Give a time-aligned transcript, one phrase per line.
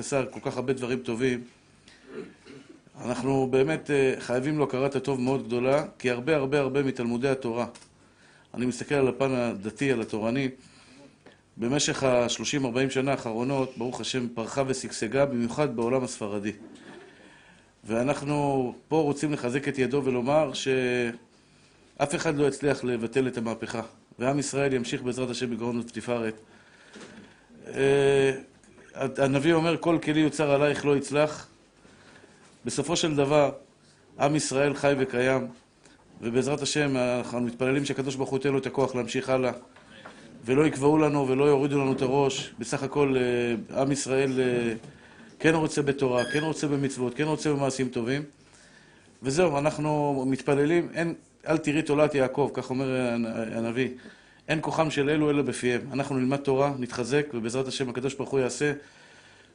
[0.00, 1.44] עשה כל כך הרבה דברים טובים,
[3.04, 7.66] אנחנו באמת חייבים לו הכרת הטוב מאוד גדולה, כי הרבה הרבה הרבה מתלמודי התורה,
[8.54, 10.48] אני מסתכל על הפן הדתי, על התורני,
[11.56, 16.52] במשך ה-30-40 שנה האחרונות, ברוך השם, פרחה ושגשגה, במיוחד בעולם הספרדי.
[17.84, 23.82] ואנחנו פה רוצים לחזק את ידו ולומר שאף אחד לא יצליח לבטל את המהפכה,
[24.18, 26.34] ועם ישראל ימשיך בעזרת השם בגאון ותפארת.
[28.96, 31.46] הנביא אומר, כל כלי יוצר עלייך לא יצלח.
[32.64, 33.50] בסופו של דבר,
[34.20, 35.46] עם ישראל חי וקיים,
[36.20, 39.52] ובעזרת השם אנחנו מתפללים שהקדוש ברוך הוא ייתן לו את הכוח להמשיך הלאה,
[40.44, 42.54] ולא יקבעו לנו ולא יורידו לנו את הראש.
[42.58, 43.16] בסך הכל,
[43.76, 44.32] עם ישראל
[45.38, 48.22] כן רוצה בתורה, כן רוצה במצוות, כן רוצה במעשים טובים.
[49.22, 51.14] וזהו, אנחנו מתפללים, אין,
[51.48, 53.14] אל תראי תולעת יעקב, כך אומר
[53.52, 53.88] הנביא.
[54.48, 55.80] אין כוחם של אלו אלא בפיהם.
[55.92, 58.72] אנחנו נלמד תורה, נתחזק, ובעזרת השם הקדוש ברוך הוא יעשה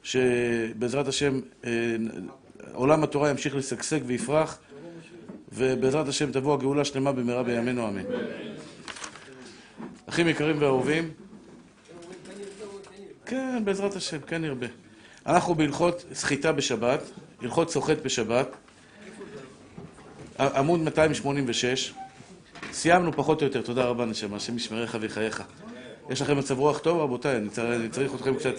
[0.02, 1.40] שבעזרת השם
[2.72, 4.58] עולם התורה ימשיך לשגשג ויפרח,
[5.52, 8.02] ובעזרת השם תבוא הגאולה שלמה במהרה בימינו אמן.
[10.06, 11.10] אחים יקרים ואהובים,
[13.26, 14.66] כן, בעזרת השם, כן ירבה.
[15.26, 17.00] אנחנו בהלכות סחיטה בשבת,
[17.42, 18.48] הלכות סוחט בשבת,
[20.38, 21.94] עמוד 286.
[22.72, 25.42] סיימנו פחות או יותר, תודה רבה נשמה, השם ישמריך ויחייך.
[26.10, 27.36] יש לכם מצב רוח טוב רבותיי?
[27.58, 28.54] אני צריך אתכם קצת...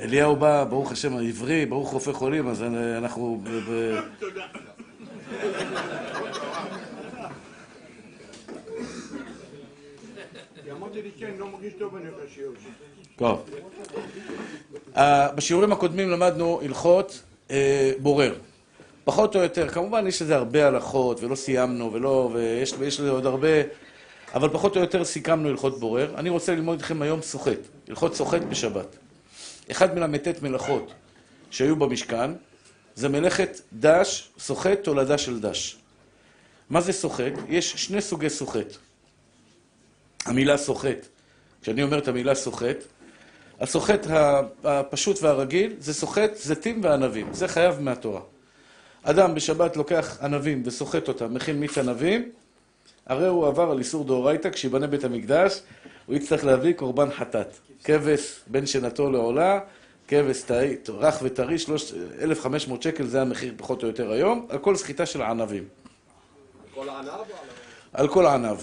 [0.00, 2.62] אליהו בא, ברוך השם העברי, ברוך רופא חולים, אז
[2.98, 3.42] אנחנו...
[4.18, 4.46] תודה.
[13.16, 13.50] טוב.
[15.34, 17.22] בשיעורים הקודמים למדנו הלכות
[17.98, 18.34] בורר.
[19.10, 22.30] פחות או יותר, כמובן יש לזה הרבה הלכות, ולא סיימנו, ולא,
[22.78, 23.48] ויש לזה עוד הרבה,
[24.34, 26.14] אבל פחות או יותר סיכמנו הלכות בורר.
[26.16, 27.58] אני רוצה ללמוד איתכם היום סוחט,
[27.88, 28.86] הלכות סוחט בשבת.
[29.70, 30.92] אחד מל"ט מלאכות
[31.50, 32.30] שהיו במשכן,
[32.94, 35.76] זה מלאכת דש, סוחט, תולדה של דש.
[36.70, 37.32] מה זה סוחט?
[37.48, 38.76] יש שני סוגי סוחט.
[40.26, 41.06] המילה סוחט,
[41.62, 42.76] כשאני אומר את המילה סוחט,
[43.60, 44.06] הסוחט
[44.64, 48.20] הפשוט והרגיל זה סוחט זיתים וענבים, זה חייב מהתורה.
[49.02, 52.30] אדם בשבת לוקח ענבים וסוחט אותם, מכין מיץ ענבים,
[53.06, 55.62] הרי הוא עבר על איסור דאורייתא, כשיבנה בית המקדש,
[56.06, 57.56] הוא יצטרך להביא קורבן חטאת.
[57.84, 59.60] כבש בין שנתו לעולה,
[60.08, 60.42] כבש
[60.88, 61.56] רך וטרי,
[62.22, 65.64] 1,500 שקל, זה המחיר פחות או יותר היום, על כל סחיטה של ענבים.
[65.64, 67.10] על כל ענב?
[67.92, 68.56] על כל ענב.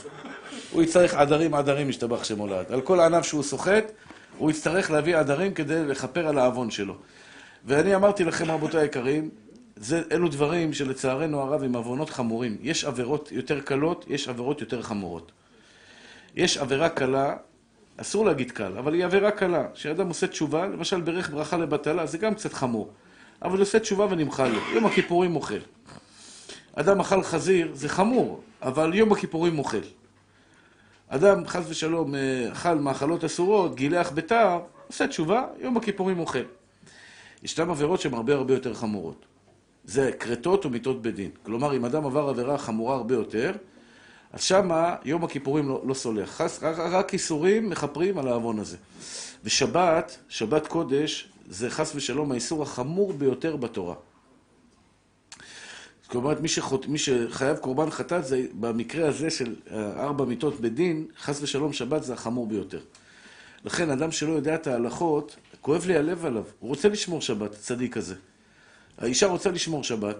[0.71, 2.71] הוא יצטרך עדרים, עדרים משתבח שמולד.
[2.71, 3.91] על כל ענב שהוא סוחט,
[4.37, 6.95] הוא יצטרך להביא עדרים כדי לכפר על העוון שלו.
[7.65, 9.29] ואני אמרתי לכם, רבותיי היקרים,
[9.79, 12.57] זה, אלו דברים שלצערנו הרב הם עוונות חמורים.
[12.61, 15.31] יש עבירות יותר קלות, יש עבירות יותר חמורות.
[16.35, 17.35] יש עבירה קלה,
[17.97, 19.67] אסור להגיד קל, אבל היא עבירה קלה.
[19.73, 22.91] כשאדם עושה תשובה, למשל ברך ברכה לבטלה, זה גם קצת חמור.
[23.41, 24.59] אבל עושה תשובה ונמחל לו.
[24.73, 25.59] יום הכיפורים אוכל.
[26.75, 29.81] אדם אכל חזיר, זה חמור, אבל יום הכיפורים אוכל.
[31.07, 32.13] אדם, חס ושלום,
[32.51, 36.43] אכל מאכלות אסורות, גילח ביתר, עושה תשובה, יום הכיפורים אוכל.
[37.43, 39.25] ישנן עבירות שהן הרבה הרבה יותר חמורות.
[39.87, 41.29] זה כרתות ומיתות בדין.
[41.43, 43.51] כלומר, אם אדם עבר עבירה חמורה הרבה יותר,
[44.33, 46.41] אז שמה יום הכיפורים לא, לא סולח.
[46.41, 48.77] רק, רק איסורים מכפרים על העוון הזה.
[49.43, 53.95] ושבת, שבת קודש, זה חס ושלום האיסור החמור ביותר בתורה.
[56.07, 59.55] כלומר, מי, שחות, מי שחייב קורבן חטאת, זה במקרה הזה של
[59.97, 62.79] ארבע מיתות בדין, חס ושלום שבת זה החמור ביותר.
[63.65, 66.43] לכן, אדם שלא יודע את ההלכות, כואב לי הלב עליו.
[66.59, 68.15] הוא רוצה לשמור שבת, הצדיק הזה.
[68.97, 70.17] האישה רוצה לשמור שבת,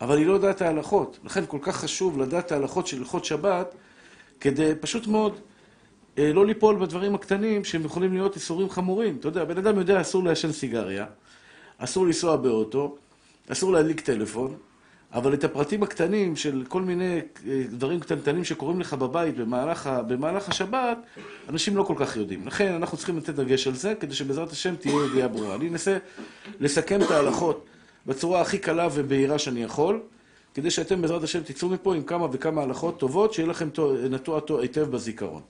[0.00, 1.18] אבל היא לא יודעת את ההלכות.
[1.24, 3.74] לכן כל כך חשוב לדעת את ההלכות של הלכות שבת,
[4.40, 5.40] כדי פשוט מאוד
[6.18, 9.16] אה, לא ליפול בדברים הקטנים שהם יכולים להיות איסורים חמורים.
[9.20, 11.06] אתה יודע, בן אדם יודע, אסור לעשן סיגריה,
[11.78, 12.96] אסור לנסוע באוטו,
[13.48, 14.56] אסור להדליק טלפון,
[15.12, 20.48] אבל את הפרטים הקטנים של כל מיני אה, דברים קטנטנים שקורים לך בבית במהלך, במהלך
[20.48, 20.98] השבת,
[21.48, 22.46] אנשים לא כל כך יודעים.
[22.46, 25.54] לכן אנחנו צריכים לתת דגש על זה, כדי שבעזרת השם תהיה ידיעה ברורה.
[25.54, 25.98] אני אנסה
[26.60, 27.66] לסכם את ההלכות
[28.06, 30.00] בצורה הכי קלה ובהירה שאני יכול,
[30.54, 33.68] כדי שאתם בעזרת השם תצאו מפה עם כמה וכמה הלכות טובות, שיהיה לכם
[34.10, 35.42] נטוע היטב בזיכרון.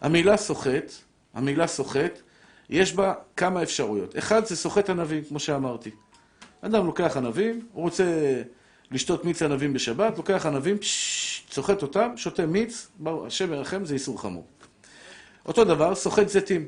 [0.00, 0.92] המילה סוחט,
[1.34, 2.20] המילה סוחט,
[2.70, 4.18] יש בה כמה אפשרויות.
[4.18, 5.90] אחד זה סוחט ענבים, כמו שאמרתי.
[6.60, 8.04] אדם לוקח ענבים, הוא רוצה
[8.90, 10.76] לשתות מיץ ענבים בשבת, לוקח ענבים,
[11.50, 12.88] סוחט אותם, שותה מיץ,
[13.26, 14.46] השם ירחם, זה איסור חמור.
[15.46, 16.66] אותו דבר, סוחט זיתים.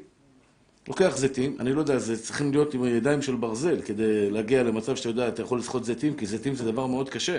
[0.88, 4.96] לוקח זיתים, אני לא יודע, זה צריכים להיות עם ידיים של ברזל כדי להגיע למצב
[4.96, 7.38] שאתה יודע, אתה יכול לסחוט זיתים, כי זיתים זה דבר מאוד קשה.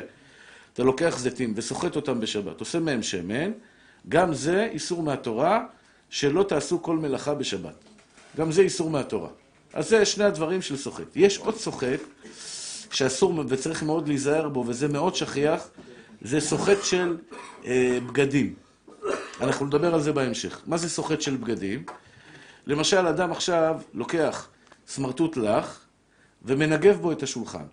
[0.73, 3.51] אתה לוקח זיתים וסוחט אותם בשבת, עושה מהם שמן,
[4.09, 5.65] גם זה איסור מהתורה,
[6.09, 7.75] שלא תעשו כל מלאכה בשבת.
[8.37, 9.29] גם זה איסור מהתורה.
[9.73, 11.15] אז זה שני הדברים של סוחט.
[11.15, 11.99] יש עוד סוחט,
[12.91, 15.67] שאסור וצריך מאוד להיזהר בו, וזה מאוד שכיח,
[16.21, 17.17] זה סוחט של
[17.65, 18.53] אה, בגדים.
[19.41, 20.61] אנחנו נדבר על זה בהמשך.
[20.67, 21.83] מה זה סוחט של בגדים?
[22.67, 24.47] למשל, אדם עכשיו לוקח
[24.87, 25.79] סמרטוט לך
[26.41, 27.65] ומנגב בו את השולחן.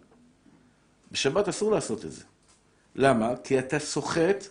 [1.13, 2.25] בשבת אסור לעשות את זה.
[2.97, 3.37] למה?
[3.45, 4.45] כי אתה סוחט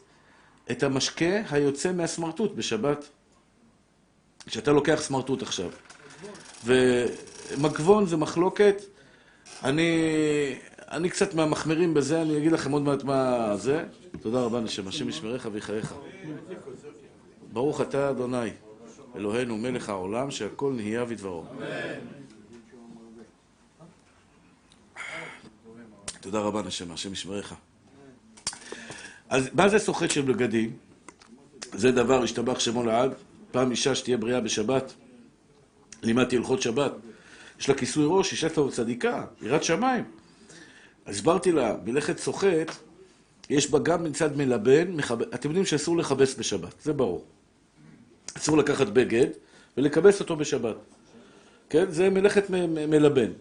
[0.72, 3.10] את המשקה היוצא מהסמרטוט בשבת.
[4.46, 5.70] כשאתה לוקח סמרטוט עכשיו.
[6.66, 8.82] ומגבון זה מחלוקת,
[9.64, 9.92] אני,
[10.92, 13.84] אני קצת מהמחמירים בזה, אני אגיד לכם עוד מעט מה זה.
[14.22, 15.94] תודה רבה, נשם, השם ישמריך ויחייך.
[17.54, 18.50] ברוך אתה, אדוני,
[19.16, 21.46] אלוהינו מלך העולם, שהכל נהיה בדברו.
[26.22, 27.56] תודה רבה, נשמה, השם ישמריך.
[29.30, 30.78] אז מה זה סוחט של בגדים?
[31.74, 33.12] זה דבר, השתבח שמו לעד.
[33.52, 34.94] פעם אישה שתהיה בריאה בשבת,
[36.04, 36.92] לימדתי הלכות שבת,
[37.60, 40.04] יש לה כיסוי ראש, אישה טוב צדיקה, יראת שמיים.
[41.06, 42.72] הסברתי לה, מלאכת סוחט,
[43.50, 45.22] יש בה גם מצד מלבן, מחב...
[45.22, 47.26] אתם יודעים שאסור לכבס בשבת, זה ברור.
[48.38, 49.28] אסור לקחת בגד
[49.78, 50.76] ולכבס אותו בשבת.
[51.70, 51.92] כן?
[51.92, 52.50] זה מלאכת
[52.88, 53.32] מלבן.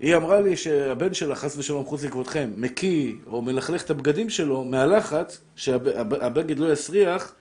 [0.00, 4.64] היא אמרה לי שהבן שלה, חס ושלום, חוץ לכבודכם, מקיא או מלכלך את הבגדים שלו
[4.64, 7.34] מהלחץ, שהבגד לא יסריח,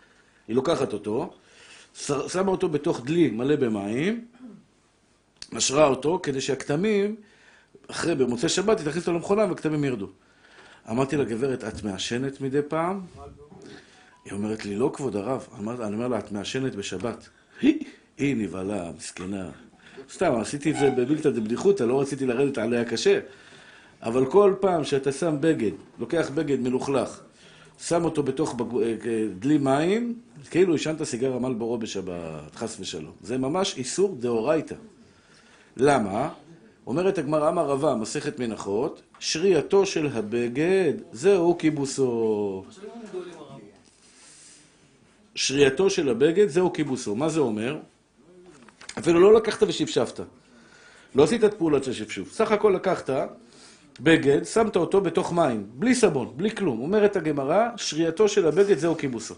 [0.48, 1.34] היא לוקחת אותו,
[2.28, 4.26] שמה אותו בתוך דלי מלא במים,
[5.54, 7.16] משרה אותו, כדי שהכתמים,
[7.88, 10.08] אחרי, במוצאי שבת, היא תכניס אותו למכונה והכתמים ירדו.
[10.90, 13.02] אמרתי לה, גברת, את מעשנת מדי פעם?
[14.26, 15.48] היא אומרת לי, לא, כבוד הרב.
[15.58, 17.30] אני אומר לה, את מעשנת בשבת.
[18.18, 19.50] היא נבהלה, מסכנה.
[20.14, 23.20] סתם, עשיתי את זה בבלתא דבדיחותא, לא רציתי לרדת עליה קשה.
[24.02, 27.22] אבל כל פעם שאתה שם בגד, לוקח בגד מלוכלך,
[27.80, 29.08] שם אותו בתוך בג...
[29.08, 30.14] אה, דלי מים,
[30.52, 33.12] כאילו עישנת סיגר עמל בורו בשבת, חס ושלום.
[33.22, 34.76] זה ממש איסור דאורייתא.
[35.78, 36.30] למה?
[36.88, 42.64] אומרת הגמרא אמר רבה, מסכת מנחות, שרייתו של הבגד, זהו כיבוסו.
[45.36, 47.16] שרייתו של הבגד, זהו כיבוסו.
[47.16, 47.78] מה זה אומר?
[49.00, 50.20] אפילו לא לקחת ושפשפת.
[51.16, 52.32] לא עשית את פעולת של שפשוף.
[52.32, 53.10] סך הכל לקחת
[54.00, 56.82] בגד, שמת אותו בתוך מים, בלי סבון, בלי כלום.
[56.82, 59.36] אומרת הגמרא, שרייתו של הבגד זהו כיבוסו.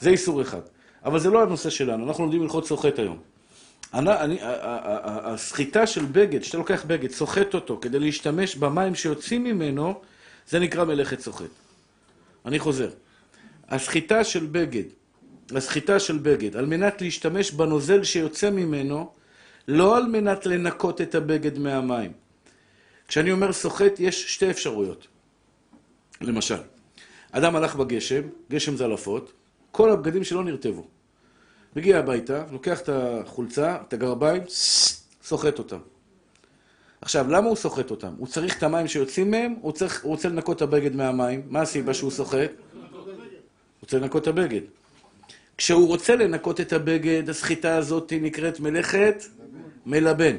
[0.00, 0.60] זה איסור אחד.
[1.04, 3.18] אבל זה לא הנושא שלנו, אנחנו לומדים הלכות סוחט היום.
[3.92, 10.00] הסחיטה של בגד, שאתה לוקח בגד, סוחט אותו כדי להשתמש במים שיוצאים ממנו,
[10.48, 11.44] זה נקרא מלאכת סוחט.
[12.46, 12.90] אני חוזר.
[13.68, 14.82] הסחיטה של בגד,
[15.56, 19.10] הסחיטה של בגד, על מנת להשתמש בנוזל שיוצא ממנו,
[19.68, 22.12] לא על מנת לנקות את הבגד מהמים.
[23.08, 25.06] כשאני אומר סוחט, יש שתי אפשרויות.
[26.20, 26.58] למשל,
[27.32, 29.32] אדם הלך בגשם, גשם זלעפות,
[29.70, 30.86] כל הבגדים שלו נרטבו.
[31.76, 34.42] מגיע הביתה, לוקח את החולצה, את הגרביים,
[35.22, 35.78] סוחט אותם.
[37.00, 38.14] עכשיו, למה הוא סוחט אותם?
[38.18, 41.42] הוא צריך את המים שיוצאים מהם, הוא, צריך, הוא רוצה לנקות את הבגד מהמים.
[41.48, 42.50] מה הסיבה שהוא סוחט?
[42.92, 43.00] הוא
[43.82, 44.60] רוצה לנקות את הבגד.
[45.58, 49.24] כשהוא רוצה לנקות את הבגד, הסחיטה הזאת נקראת מלאכת
[49.86, 50.36] מלבן.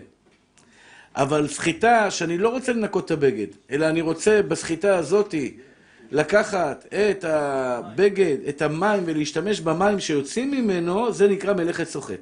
[1.15, 5.35] אבל סחיטה שאני לא רוצה לנקות את הבגד, אלא אני רוצה בסחיטה הזאת
[6.11, 12.19] לקחת את הבגד, את המים ולהשתמש במים שיוצאים ממנו, זה נקרא מלאכת סוחט.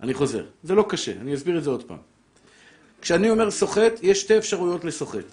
[0.00, 0.44] אני חוזר.
[0.62, 1.98] זה לא קשה, אני אסביר את זה עוד פעם.
[3.00, 5.24] כשאני אומר סוחט, יש שתי אפשרויות לסוחט.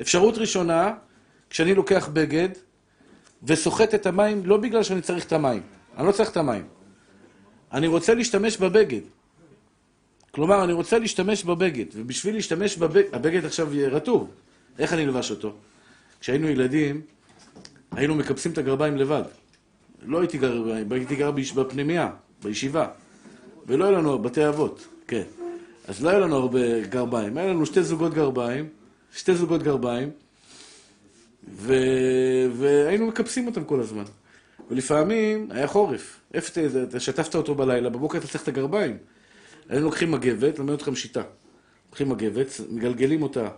[0.00, 0.94] אפשרות ראשונה,
[1.50, 2.48] כשאני לוקח בגד
[3.44, 5.62] וסוחט את המים, לא בגלל שאני צריך את המים.
[5.96, 6.64] אני לא צריך את המים.
[7.72, 9.00] אני רוצה להשתמש בבגד.
[10.30, 14.30] כלומר, אני רוצה להשתמש בבגד, ובשביל להשתמש בבגד, הבגד עכשיו רטוב.
[14.78, 15.52] איך אני אלבש אותו?
[16.20, 17.00] כשהיינו ילדים,
[17.92, 19.22] היינו מקפסים את הגרביים לבד.
[20.06, 22.10] לא הייתי גר, הייתי גר בפנימייה,
[22.42, 22.88] בישיבה.
[23.66, 25.22] ולא היה לנו בתי אבות, כן.
[25.88, 27.36] אז לא היה לנו הרבה גרביים.
[27.36, 28.68] היה לנו שתי זוגות גרביים,
[29.14, 30.10] שתי זוגות גרביים,
[31.48, 31.74] ו...
[32.52, 34.04] והיינו מקפסים אותם כל הזמן.
[34.70, 36.20] ולפעמים היה חורף.
[36.34, 38.96] איפה אתה שטפת אותו בלילה, בבוקר אתה צריך את הגרביים.
[39.68, 41.22] היינו לוקחים מגבת, לומד אתכם שיטה.
[41.90, 43.48] לוקחים מגבת, מגלגלים אותה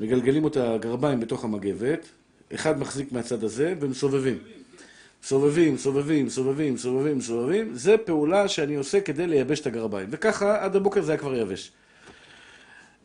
[0.00, 2.06] מגלגלים אותה גרביים בתוך המגבת,
[2.54, 4.38] אחד מחזיק מהצד הזה, ומסובבים.
[5.22, 10.08] סובבים, סובבים, סובבים, סובבים, סובבים, זה פעולה שאני עושה כדי לייבש את הגרביים.
[10.10, 11.72] וככה עד הבוקר זה היה כבר יבש.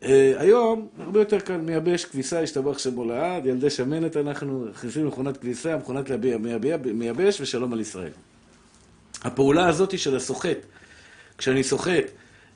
[0.02, 5.36] Uh, היום, הרבה יותר קל, מייבש כביסה, השתבח שמו לעד, ילדי שמנת אנחנו, מכניסים למכונת
[5.36, 6.10] כביסה, מכונת
[6.94, 8.10] מייבש, ושלום על ישראל.
[9.22, 10.58] הפעולה הזאת של הסוחט,
[11.38, 12.04] כשאני סוחט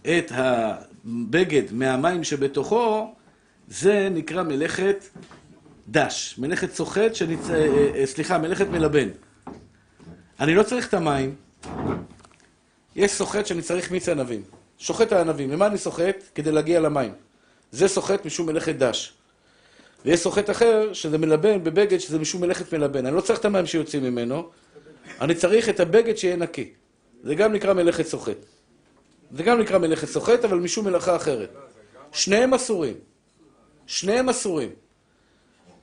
[0.02, 3.14] את הבגד מהמים שבתוכו,
[3.68, 5.04] זה נקרא מלאכת
[5.88, 7.50] דש, מלאכת סוחט, שנצ...
[7.50, 9.09] אה, אה, סליחה, מלאכת מלבן.
[10.40, 11.35] אני לא צריך את המים,
[12.97, 14.42] יש סוחט שאני צריך מיץ ענבים.
[14.78, 15.50] שוחט הענבים.
[15.50, 16.16] למה אני סוחט?
[16.35, 17.12] כדי להגיע למים.
[17.72, 19.12] זה סוחט משום מלאכת דש.
[20.04, 23.06] ויש סוחט אחר, שזה מלבן בבגד, שזה משום מלאכת מלבן.
[23.06, 24.48] אני לא צריך את המים שיוצאים ממנו,
[25.20, 26.70] אני צריך את הבגד שיהיה נקי.
[27.22, 28.36] זה גם נקרא מלאכת סוחט.
[29.30, 31.50] זה גם נקרא מלאכת סוחט, אבל משום מלאכה אחרת.
[32.12, 32.94] שניהם אסורים.
[33.86, 34.70] שניהם אסורים.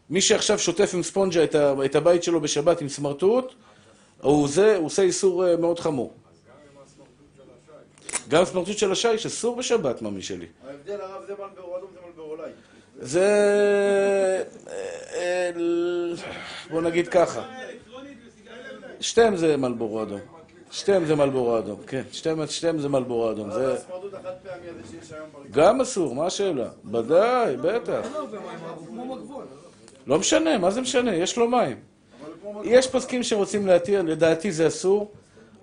[0.10, 1.44] מי שעכשיו שוטף עם ספונג'ה
[1.86, 3.54] את, הבית שלו בשבת עם סמרטוט,
[4.22, 6.14] הוא, זה, עושה איסור אה, מאוד חמור.
[8.28, 10.46] גם סמרטוט של השיש אסור בשבת, ממי שלי.
[10.68, 12.52] ההבדל הרב זה מלברו אדום זה מלברו אולי.
[13.00, 14.44] זה...
[15.16, 15.52] אה,
[16.70, 17.44] בוא נגיד ככה.
[19.00, 20.20] שתיהם זה מלבורו אדום.
[20.72, 22.02] שתיהם זה מלבורו אדום, כן.
[22.12, 23.52] שתיהם, שתיהם זה מלבורו אדום.
[23.52, 23.76] זה.
[25.52, 26.70] גם אסור, מה השאלה?
[26.92, 28.08] ודאי, בטח.
[30.08, 31.16] לא משנה, מה זה משנה?
[31.16, 31.78] יש לו מים.
[32.64, 35.12] יש פוסקים שרוצים להתיר, לדעתי זה אסור.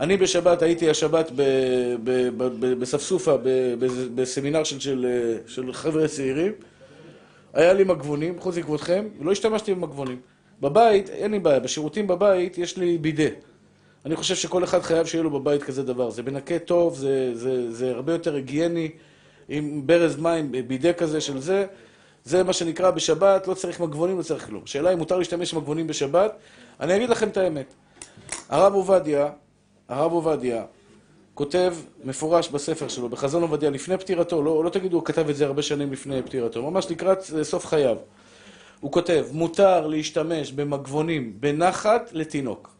[0.01, 1.31] אני בשבת, הייתי השבת
[2.79, 3.37] בספסופה,
[4.15, 5.07] בסמינר של, של,
[5.47, 6.53] של חבר'ה צעירים.
[7.55, 10.21] היה לי מגבונים, חוץ מכבודכם, ולא השתמשתי במגבונים.
[10.61, 13.29] בבית, אין לי בעיה, בשירותים בבית יש לי בידה.
[14.05, 16.11] אני חושב שכל אחד חייב שיהיה לו בבית כזה דבר.
[16.11, 18.91] זה מנקה טוב, זה, זה, זה הרבה יותר היגייני,
[19.49, 21.67] עם ברז מים, בידה כזה של זה.
[22.25, 24.63] זה מה שנקרא בשבת, לא צריך מגבונים, לא צריך כלום.
[24.65, 26.33] השאלה אם מותר להשתמש במגבונים בשבת.
[26.81, 27.75] אני אגיד לכם את האמת.
[28.49, 29.31] הרב עובדיה,
[29.89, 30.65] הרב עובדיה,
[31.35, 31.75] כותב
[32.05, 35.63] מפורש בספר שלו, בחזון עובדיה, לפני פטירתו, לא, לא תגידו, הוא כתב את זה הרבה
[35.63, 37.97] שנים לפני פטירתו, ממש לקראת אה, סוף חייו.
[38.81, 42.71] הוא כותב, מותר להשתמש במגבונים בנחת לתינוק.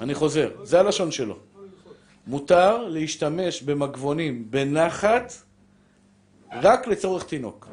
[0.00, 1.36] אני חוזר, זה הלשון שלו.
[2.26, 5.32] מותר להשתמש במגבונים בנחת
[6.62, 7.68] רק לצורך תינוק.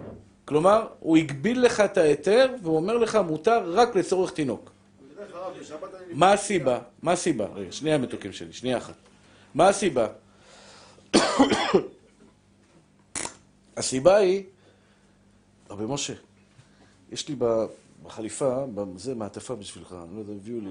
[0.45, 4.71] כלומר, הוא הגביל לך את ההיתר, והוא אומר לך, מותר רק לצורך תינוק.
[5.17, 5.38] דרך הרב, בשבת אני...
[6.13, 6.79] מה הסיבה?
[7.01, 7.45] מה הסיבה?
[7.45, 8.93] רגע, שנייה מתוקים שלי, שנייה אחת.
[9.53, 10.07] מה הסיבה?
[13.77, 14.43] הסיבה היא,
[15.69, 16.13] רבי משה,
[17.11, 17.35] יש לי
[18.03, 18.65] בחליפה,
[18.95, 20.69] זה מעטפה בשבילך, אני לא יודע, הביאו לי,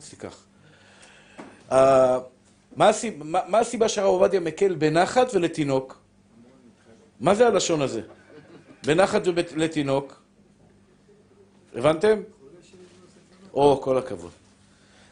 [0.00, 0.44] אז תיקח.
[1.72, 2.18] אה,
[2.76, 5.98] מה הסיבה, מה, מה הסיבה שהרב עובדיה מקל בנחת ולתינוק?
[7.20, 8.02] מה זה הלשון הזה?
[8.86, 10.22] בנחת ולתינוק?
[11.74, 12.20] הבנתם?
[13.56, 14.30] או, כל הכבוד.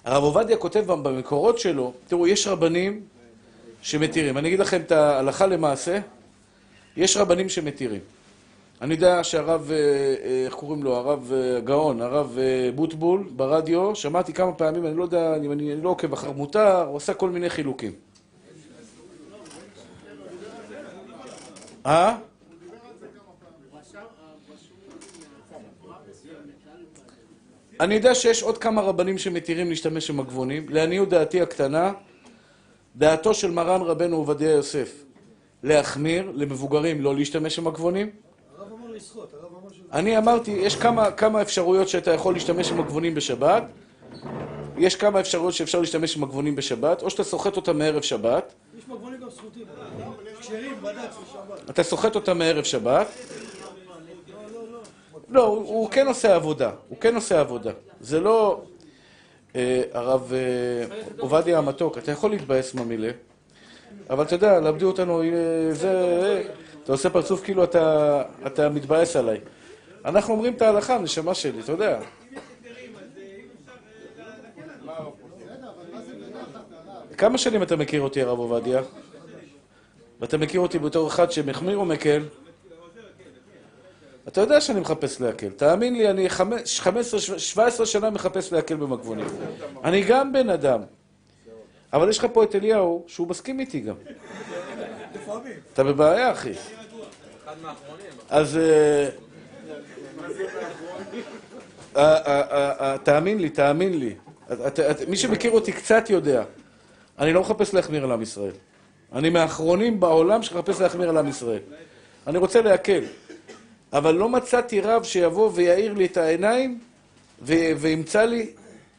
[0.04, 3.00] הרב עובדיה כותב במקורות שלו, תראו, יש רבנים
[3.82, 4.38] שמתירים.
[4.38, 5.98] אני אגיד לכם את ההלכה למעשה,
[6.96, 8.00] יש רבנים שמתירים.
[8.80, 12.38] אני יודע שהרב, אה, אה, איך קוראים לו, הרב אה, גאון, הרב
[12.74, 16.96] בוטבול, ברדיו, שמעתי כמה פעמים, אני לא יודע, אני, אני לא עוקב אחר מותר, הוא
[16.96, 17.92] עשה כל מיני חילוקים.
[21.86, 22.16] אה?
[27.80, 30.66] אני יודע שיש עוד כמה רבנים שמתירים להשתמש במגבונים.
[30.68, 31.92] לעניות דעתי הקטנה,
[32.96, 35.04] דעתו של מרן רבנו עובדיה יוסף
[35.62, 38.10] להחמיר למבוגרים לא להשתמש במגבונים.
[38.58, 39.80] הרב אמר לשחות, הרב אמר ש...
[39.92, 43.62] אני אמרתי, יש כמה, כמה אפשרויות שאתה יכול להשתמש במגבונים בשבת.
[44.78, 49.20] יש כמה אפשרויות שאפשר להשתמש במגבונים בשבת, או שאתה סוחט אותם מערב שבת, יש מגבונים
[49.20, 49.64] גם סחוטים.
[50.40, 51.70] כשרים, בד"ץ ושבת.
[51.70, 53.06] אתה סוחט אותם מערב שבת.
[55.34, 57.70] לא, הוא, כן עושה עבודה, הוא כן עושה עבודה.
[58.00, 58.62] זה לא...
[59.56, 63.10] אה, הרב אה, עובדיה המתוק, אתה יכול להתבאס מהמילה,
[64.10, 65.28] אבל אתה יודע, למדו אותנו, אה,
[65.72, 66.42] זה...
[66.84, 69.40] אתה עושה פרצוף כאילו אתה, מתבאס עליי.
[70.04, 72.00] אנחנו אומרים את ההלכה, נשמה שלי, אתה יודע.
[77.18, 78.82] כמה שנים אתה מכיר אותי, הרב עובדיה?
[80.20, 82.22] ואתה מכיר אותי בתור אחד שמחמיר או מקל?
[84.28, 85.48] אתה יודע שאני מחפש להקל.
[85.48, 89.26] תאמין לי, אני חמש- 15, 17 שנה מחפש להקל במגבונים.
[89.84, 90.80] אני גם בן אדם.
[91.92, 93.94] אבל יש לך פה את אליהו, שהוא מסכים איתי גם.
[95.72, 96.52] אתה בבעיה, אחי.
[98.30, 98.56] אז...
[98.56, 99.08] אה,
[101.96, 102.42] אה,
[102.80, 104.14] אה, תאמין לי, תאמין לי.
[105.08, 106.44] מי שמכיר אותי קצת יודע.
[107.18, 108.52] אני לא מחפש להחמיר על עם ישראל.
[109.12, 111.58] אני מהאחרונים בעולם שמחפש להחמיר על עם ישראל.
[112.26, 113.04] אני רוצה להקל.
[113.94, 116.78] אבל לא מצאתי רב שיבוא ויאיר לי את העיניים
[117.42, 118.50] וימצא לי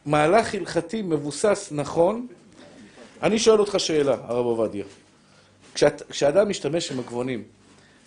[0.05, 2.27] מהלך הלכתי מבוסס נכון.
[3.23, 4.85] אני שואל אותך שאלה, הרב עובדיה.
[5.73, 7.43] כשאת, כשאדם משתמש במגבונים,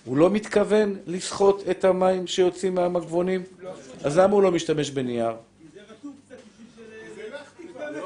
[0.04, 3.42] הוא לא מתכוון לסחוט את המים שיוצאים מהמגבונים?
[4.04, 5.33] אז למה הוא לא משתמש בנייר?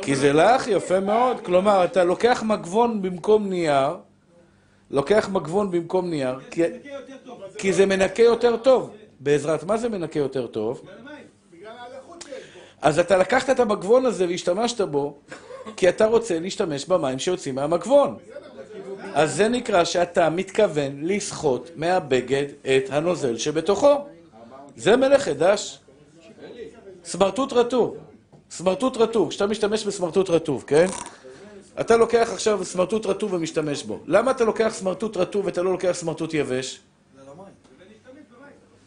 [0.02, 1.40] כי זה לך, יפה מאוד.
[1.40, 3.96] כלומר, אתה לוקח מגבון במקום נייר,
[4.92, 6.38] לוקח מגבון במקום נייר,
[7.58, 8.90] כי, זה מנקה יותר טוב.
[9.20, 10.82] בעזרת מה זה מנקה יותר טוב?
[12.82, 15.14] אז אתה לקחת את המגבון הזה והשתמשת בו,
[15.76, 18.16] כי אתה רוצה להשתמש במים שיוצאים מהמגבון.
[19.14, 23.94] אז זה נקרא שאתה מתכוון לסחוט מהבגד את הנוזל שבתוכו.
[24.76, 25.78] זה מלאכת דש.
[27.04, 27.96] סמרטוט רטוב.
[28.50, 29.28] סמרטוט רטוב.
[29.28, 30.86] כשאתה משתמש בסמרטוט רטוב, כן?
[31.80, 34.00] אתה לוקח עכשיו סמרטוט רטוב ומשתמש בו.
[34.06, 36.80] למה אתה לוקח סמרטוט רטוב ואתה לא לוקח סמרטוט יבש?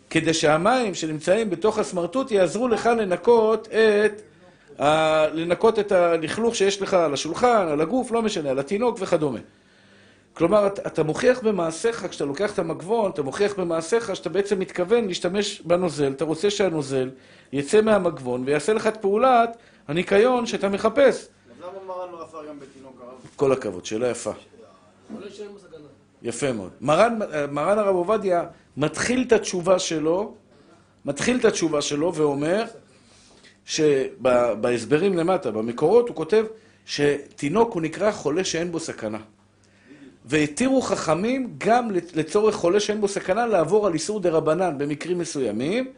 [0.10, 4.22] כדי שהמים שנמצאים בתוך הסמרטוט יעזרו לך לנקות את,
[4.82, 5.28] ה...
[5.28, 9.40] לנקות את הלכלוך שיש לך על השולחן, על הגוף, לא משנה, על התינוק וכדומה.
[10.34, 15.08] כלומר, אתה, אתה מוכיח במעשיך, כשאתה לוקח את המגבון, אתה מוכיח במעשיך שאתה בעצם מתכוון
[15.08, 17.10] להשתמש בנוזל, אתה רוצה שהנוזל
[17.54, 21.28] יצא מהמגבון ויעשה לך את פעולת הניקיון שאתה מחפש.
[21.66, 23.14] למה מרן לא אסר גם בתינוק הרב?
[23.36, 24.32] כל הכבוד, שאלה יפה.
[26.22, 26.72] יפה מאוד.
[26.82, 27.20] מרן,
[27.52, 28.46] מרן הרב עובדיה
[28.78, 30.36] מתחיל את התשובה שלו,
[31.06, 32.64] מתחיל את התשובה שלו ואומר
[33.66, 36.46] שבהסברים למטה, במקורות, הוא כותב
[36.86, 39.20] שתינוק הוא נקרא חולה שאין בו סכנה.
[40.26, 45.92] והתירו חכמים גם לצורך חולה שאין בו סכנה לעבור על איסור דה רבנן במקרים מסוימים.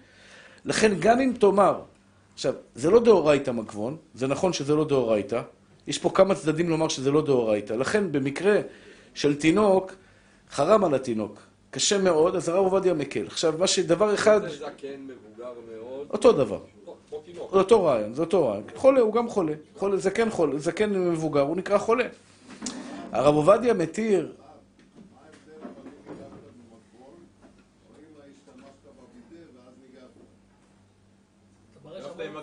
[0.65, 1.79] לכן גם אם תאמר,
[2.33, 5.41] עכשיו, זה לא דאורייתא מגבון, זה נכון שזה לא דאורייתא,
[5.87, 8.59] יש פה כמה צדדים לומר שזה לא דאורייתא, לכן במקרה
[9.13, 9.91] של תינוק,
[10.51, 11.39] חרם על התינוק.
[11.71, 13.25] קשה מאוד, אז הרב עובדיה מקל.
[13.27, 16.59] עכשיו, מה שדבר אחד, זה זקן מבוגר מאוד, אותו דבר.
[17.51, 18.63] זה אותו רעיון, זה אותו רעיון.
[18.75, 19.53] חולה, הוא גם חולה.
[19.75, 22.07] חולה, זקן חולה, זקן מבוגר, הוא נקרא חולה.
[23.11, 24.31] הרב עובדיה מתיר,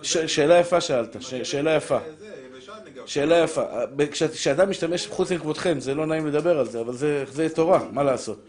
[0.02, 1.98] שאלה יפה שאלת, שאלה יפה.
[3.06, 3.62] שאלה יפה.
[4.10, 7.88] כש- כשאדם משתמש, חוץ מכבודכם, זה לא נעים לדבר על זה, אבל זה, זה תורה,
[7.92, 8.40] מה לעשות.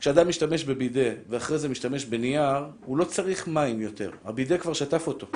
[0.00, 2.44] כשאדם משתמש בבידה, ואחרי זה משתמש בנייר,
[2.84, 4.10] הוא לא צריך מים יותר.
[4.24, 5.26] הבידה כבר שטף אותו.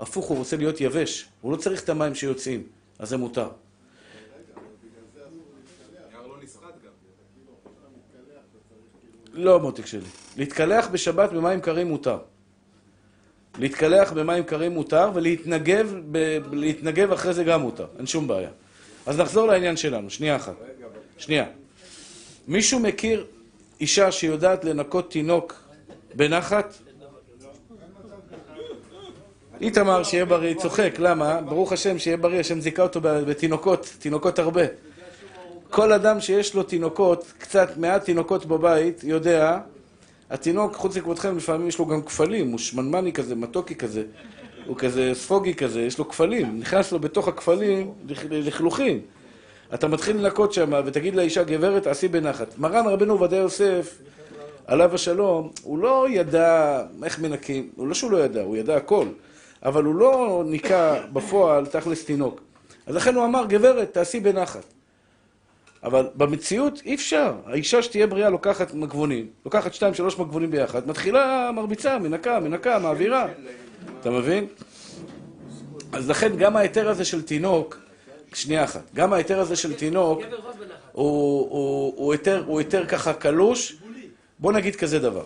[0.00, 1.26] הפוך, הוא רוצה להיות יבש.
[1.40, 2.62] הוא לא צריך את המים שיוצאים,
[2.98, 3.48] אז זה מותר.
[9.32, 10.00] לא, מותק שלי.
[10.36, 12.18] להתקלח בשבת במים קרים מותר.
[13.58, 17.86] להתקלח במים קרים מותר, ולהתנגב אחרי זה גם מותר.
[17.98, 18.50] אין שום בעיה.
[19.06, 20.54] אז נחזור לעניין שלנו, שנייה אחת.
[21.18, 21.44] שנייה.
[22.48, 23.26] מישהו מכיר
[23.80, 25.54] אישה שיודעת לנקות תינוק
[26.14, 26.74] בנחת?
[29.60, 31.40] איתמר, שיהיה בריא, צוחק, למה?
[31.40, 34.62] ברוך השם, שיהיה בריא, השם זיכה אותו בתינוקות, תינוקות הרבה.
[35.70, 39.58] כל אדם שיש לו תינוקות, קצת מעט תינוקות בבית, יודע,
[40.30, 44.02] התינוק, חוץ מכבודכם, לפעמים יש לו גם כפלים, הוא שמנמני כזה, מתוקי כזה,
[44.66, 49.00] הוא כזה ספוגי כזה, יש לו כפלים, נכנס לו בתוך הכפלים לכ- לכלוכים.
[49.74, 52.58] אתה מתחיל לנקות שם, ותגיד לאישה, גברת, תעשי בנחת.
[52.58, 53.98] מרן רבנו עובדיה יוסף,
[54.66, 59.06] עליו השלום, הוא לא ידע איך מנקים, הוא לא שהוא לא ידע, הוא ידע הכל,
[59.64, 62.40] אבל הוא לא ניקה בפועל תכלס תינוק.
[62.86, 64.64] אז לכן הוא אמר, גברת, תעשי בנחת.
[65.84, 67.34] אבל במציאות אי אפשר.
[67.46, 73.26] האישה שתהיה בריאה לוקחת מגבונים, לוקחת שתיים, שלוש מגבונים ביחד, מתחילה מרביצה, מנקה, מנקה, מעבירה.
[74.00, 74.46] אתה מבין?
[75.92, 77.78] אז לכן גם ההיתר הזה של תינוק,
[78.34, 80.22] שנייה אחת, גם ההיתר הזה של תינוק,
[80.92, 82.14] הוא
[82.58, 83.76] היתר ככה קלוש.
[84.38, 85.24] בוא נגיד כזה דבר.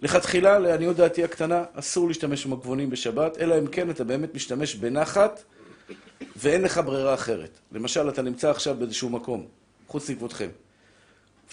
[0.00, 5.42] לכתחילה, לעניות דעתי הקטנה, אסור להשתמש במגבונים בשבת, אלא אם כן אתה באמת משתמש בנחת
[6.36, 7.58] ואין לך ברירה אחרת.
[7.72, 9.46] למשל, אתה נמצא עכשיו באיזשהו מקום,
[9.86, 10.48] חוץ מכבודכם,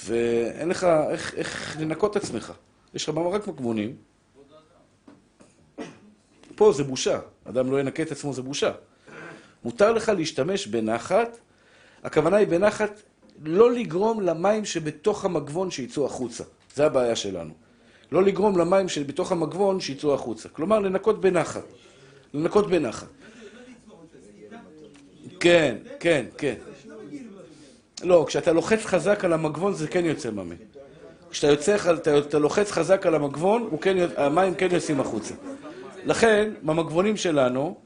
[0.05, 2.53] ואין לך איך, איך לנקות עצמך.
[2.93, 3.95] יש לך רק מגבונים.
[6.55, 7.19] פה זה בושה.
[7.43, 8.71] אדם לא ינקה את עצמו, זה בושה.
[9.63, 11.37] מותר לך להשתמש בנחת,
[12.03, 13.01] הכוונה היא בנחת
[13.43, 16.43] לא לגרום למים שבתוך המגבון שיצאו החוצה.
[16.75, 17.53] זה הבעיה שלנו.
[18.11, 20.49] לא לגרום למים שבתוך המגבון שיצאו החוצה.
[20.49, 21.63] כלומר, לנקות בנחת.
[22.33, 23.07] לנקות בנחת.
[25.45, 26.53] כן, כן, כן.
[28.03, 30.57] לא, כשאתה לוחץ חזק על המגבון זה כן יוצא מים.
[31.31, 35.33] כשאתה יוצא, אתה, אתה לוחץ חזק על המגבון, כן, המים כן יוצאים החוצה.
[36.05, 37.77] לכן, במגבונים שלנו,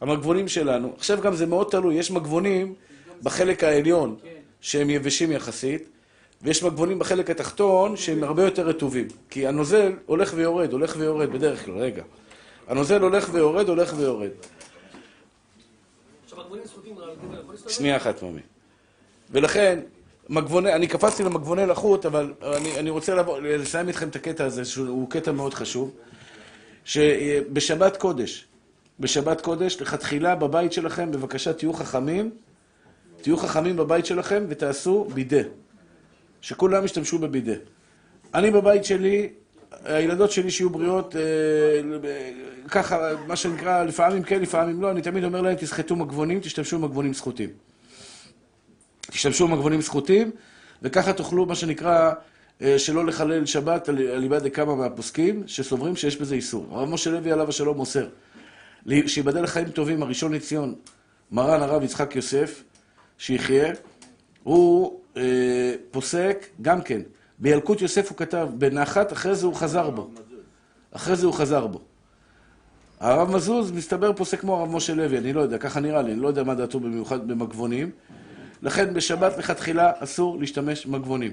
[0.00, 2.74] המגבונים שלנו, עכשיו גם זה מאוד תלוי, יש מגבונים
[3.22, 4.16] בחלק העליון
[4.60, 5.88] שהם יבשים יחסית,
[6.42, 9.08] ויש מגבונים בחלק התחתון שהם הרבה יותר רטובים.
[9.30, 12.02] כי הנוזל הולך ויורד, הולך ויורד בדרך כלל, רגע.
[12.68, 14.30] הנוזל הולך ויורד, הולך ויורד.
[16.24, 16.35] עכשיו הגבונים זכותים רב, גבר יכול להסתובב?
[17.68, 18.40] שנייה אחת, ממי.
[19.30, 19.80] ולכן,
[20.28, 24.64] מגבוני, אני קפצתי למגבוני לחות, אבל אני, אני רוצה לבוא, לסיים איתכם את הקטע הזה,
[24.64, 25.96] שהוא קטע מאוד חשוב,
[26.84, 28.46] שבשבת קודש,
[29.00, 32.30] בשבת קודש, לכתחילה בבית שלכם, בבקשה תהיו חכמים,
[33.22, 35.42] תהיו חכמים בבית שלכם ותעשו בידה.
[36.40, 37.54] שכולם ישתמשו בבידה.
[38.34, 39.32] אני בבית שלי,
[39.84, 41.20] הילדות שלי שיהיו בריאות, אה,
[42.68, 47.14] ככה, מה שנקרא, לפעמים כן, לפעמים לא, אני תמיד אומר להם, תסחטו מגבונים, תשתמשו במגבונים
[47.14, 47.50] סחוטים.
[49.00, 50.30] תשתמשו במגבונים סחוטים,
[50.82, 52.12] וככה תוכלו, מה שנקרא,
[52.62, 56.66] אה, שלא לחלל שבת על איבד כמה מהפוסקים, שסוברים שיש בזה איסור.
[56.70, 58.08] הרב משה לוי עליו השלום מוסר,
[59.06, 60.74] שייבדל לחיים טובים, הראשון לציון,
[61.32, 62.62] מרן הרב יצחק יוסף,
[63.18, 63.72] שיחיה,
[64.42, 67.00] הוא אה, פוסק גם כן.
[67.38, 70.10] בילקוט יוסף הוא כתב, בנחת, אחרי זה הוא חזר בו.
[70.92, 71.80] אחרי זה הוא חזר בו.
[73.00, 76.20] הרב מזוז, מסתבר, פוסק כמו הרב משה לוי, אני לא יודע, ככה נראה לי, אני
[76.20, 77.90] לא יודע מה דעתו במיוחד במגבונים.
[78.62, 81.32] לכן בשבת לכתחילה אסור להשתמש במגבונים.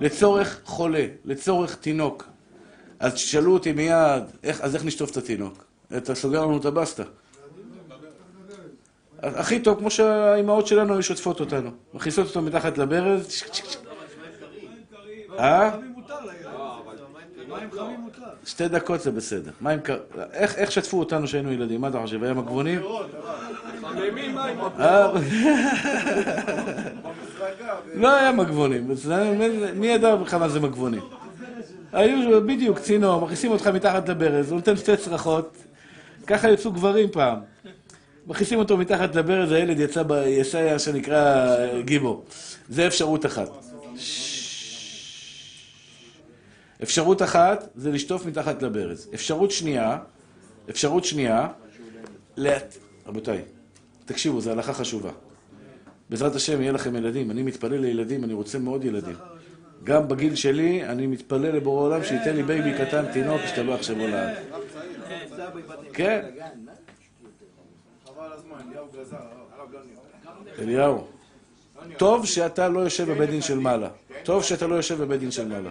[0.00, 2.28] לצורך חולה, לצורך תינוק.
[3.00, 5.64] אז תשאלו אותי מיד, איך, אז איך נשטוף את התינוק?
[5.96, 7.02] אתה סוגר לנו את הבסטה.
[9.22, 11.70] הכי טוב, כמו שהאימהות שלנו היו שוטפות אותנו.
[11.94, 13.28] מכניסות אותו מתחת לברז.
[13.28, 13.78] צ'ק, צ'ק, צ'ק.
[13.78, 13.94] אה?
[14.40, 15.27] חמים מותר לילד.
[15.27, 15.27] מים חמים מותר.
[18.44, 19.50] שתי דקות זה בסדר.
[19.60, 19.98] מים קר...
[20.32, 21.80] איך, איך שטפו אותנו כשהיינו ילדים?
[21.80, 22.22] מה אתה חושב?
[22.22, 22.80] היה מגבונים?
[23.80, 24.58] חממים מים.
[24.80, 25.12] אה,
[27.94, 28.90] לא היה מגבונים.
[28.90, 29.12] אז
[29.74, 31.02] מי ידע בכלל מה זה מגבונים?
[31.92, 35.56] היו בדיוק צינור, מכניסים אותך מתחת לברז, הוא נותן שתי צרחות.
[36.26, 37.38] ככה יצאו גברים פעם.
[38.26, 40.12] מכניסים אותו מתחת לברז, הילד יצא, ב...
[40.26, 42.24] יצא מה שנקרא גיבור.
[42.68, 43.48] זה אפשרות אחת.
[46.82, 49.08] אפשרות אחת זה לשטוף מתחת לברז.
[49.14, 49.98] אפשרות שנייה,
[50.70, 51.48] אפשרות שנייה,
[52.36, 52.76] לאט...
[53.06, 53.42] רבותיי,
[54.04, 55.10] תקשיבו, זו הלכה חשובה.
[56.10, 57.30] בעזרת השם יהיה לכם ילדים.
[57.30, 59.16] אני מתפלל לילדים, אני רוצה מאוד ילדים.
[59.84, 64.36] גם בגיל שלי, אני מתפלל לבורא עולם שייתן לי baby קטן, תינוק, ישתבח שמו לעד.
[65.92, 66.26] כן.
[70.58, 71.06] אליהו.
[71.96, 73.88] טוב שאתה לא יושב בבית דין של מעלה.
[74.24, 75.70] טוב שאתה לא יושב בבית דין של מעלה.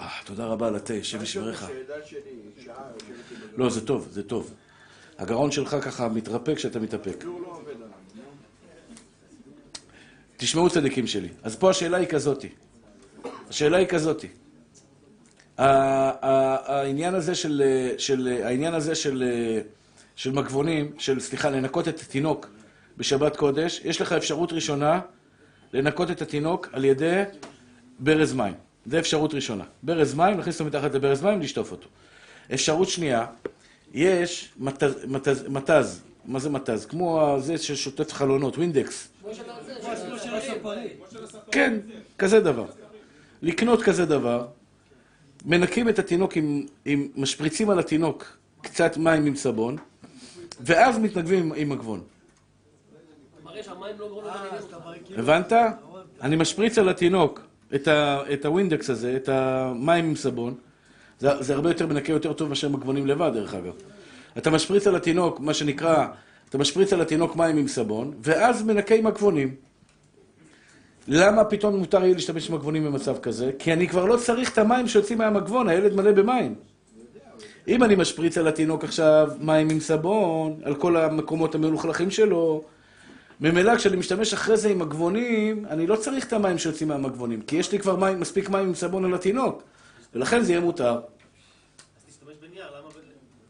[0.00, 1.70] אה, תודה רבה על התה, השם ישמרך.
[3.56, 4.54] לא, זה טוב, זה טוב.
[5.18, 7.24] הגרון שלך ככה מתרפק כשאתה מתאפק.
[10.36, 11.28] תשמעו צדיקים שלי.
[11.42, 12.48] אז פה השאלה היא כזאתי.
[13.48, 14.28] השאלה היא כזאתי.
[15.58, 17.62] העניין הזה של,
[17.98, 19.24] של, העניין הזה של,
[20.16, 22.50] של מגבונים, של, סליחה, לנקות את התינוק
[22.96, 25.00] בשבת קודש, יש לך אפשרות ראשונה
[25.72, 27.22] לנקות את התינוק על ידי
[27.98, 28.54] ברז מים.
[28.86, 29.64] זה אפשרות ראשונה.
[29.82, 31.88] ברז מים, להכניס אותו מתחת לברז מים, לשטוף אותו.
[32.54, 33.26] אפשרות שנייה,
[33.94, 36.86] יש מתז, מתז, מתז, מה זה מתז?
[36.86, 39.08] כמו זה ששוטף חלונות, ווינדקס.
[39.22, 40.88] כמו שאתה רוצה, כמו של הספרים.
[41.50, 41.78] כן,
[42.18, 42.66] כזה דבר.
[43.42, 44.46] לקנות כזה דבר,
[45.44, 49.76] מנקים את התינוק עם, עם משפריצים על התינוק קצת מים עם סבון,
[50.60, 52.00] ואז מתנגבים עם, מגבון.
[53.44, 53.50] לא
[54.28, 54.42] אה.
[54.84, 55.18] מרגיש.
[55.18, 55.52] הבנת?
[56.22, 57.40] אני משפריץ על התינוק
[57.74, 60.54] את, ה, את הווינדקס הזה, את המים עם סבון.
[61.18, 63.72] זה, זה הרבה יותר מנקה יותר טוב מאשר מגבונים לבד, דרך אגב.
[64.38, 66.06] אתה משפריץ על התינוק, מה שנקרא,
[66.48, 69.54] אתה משפריץ על התינוק מים עם סבון, ואז מנקה עם מגבונים.
[71.08, 73.50] למה פתאום מותר יהיה להשתמש במגבונים במצב כזה?
[73.58, 76.54] כי אני כבר לא צריך את המים שיוצאים מהמגבון, הילד מלא במים.
[77.68, 82.64] אם אני משפריץ על התינוק עכשיו מים עם סבון, על כל המקומות המלוכלכים שלו,
[83.40, 87.56] ממילא כשאני משתמש אחרי זה עם מגבונים, אני לא צריך את המים שיוצאים מהמגבונים, כי
[87.56, 89.62] יש לי כבר מים, מספיק מים עם סבון על התינוק,
[90.14, 91.00] ולכן זה יהיה מותר.
[92.10, 92.88] תשתמש בנייר, למה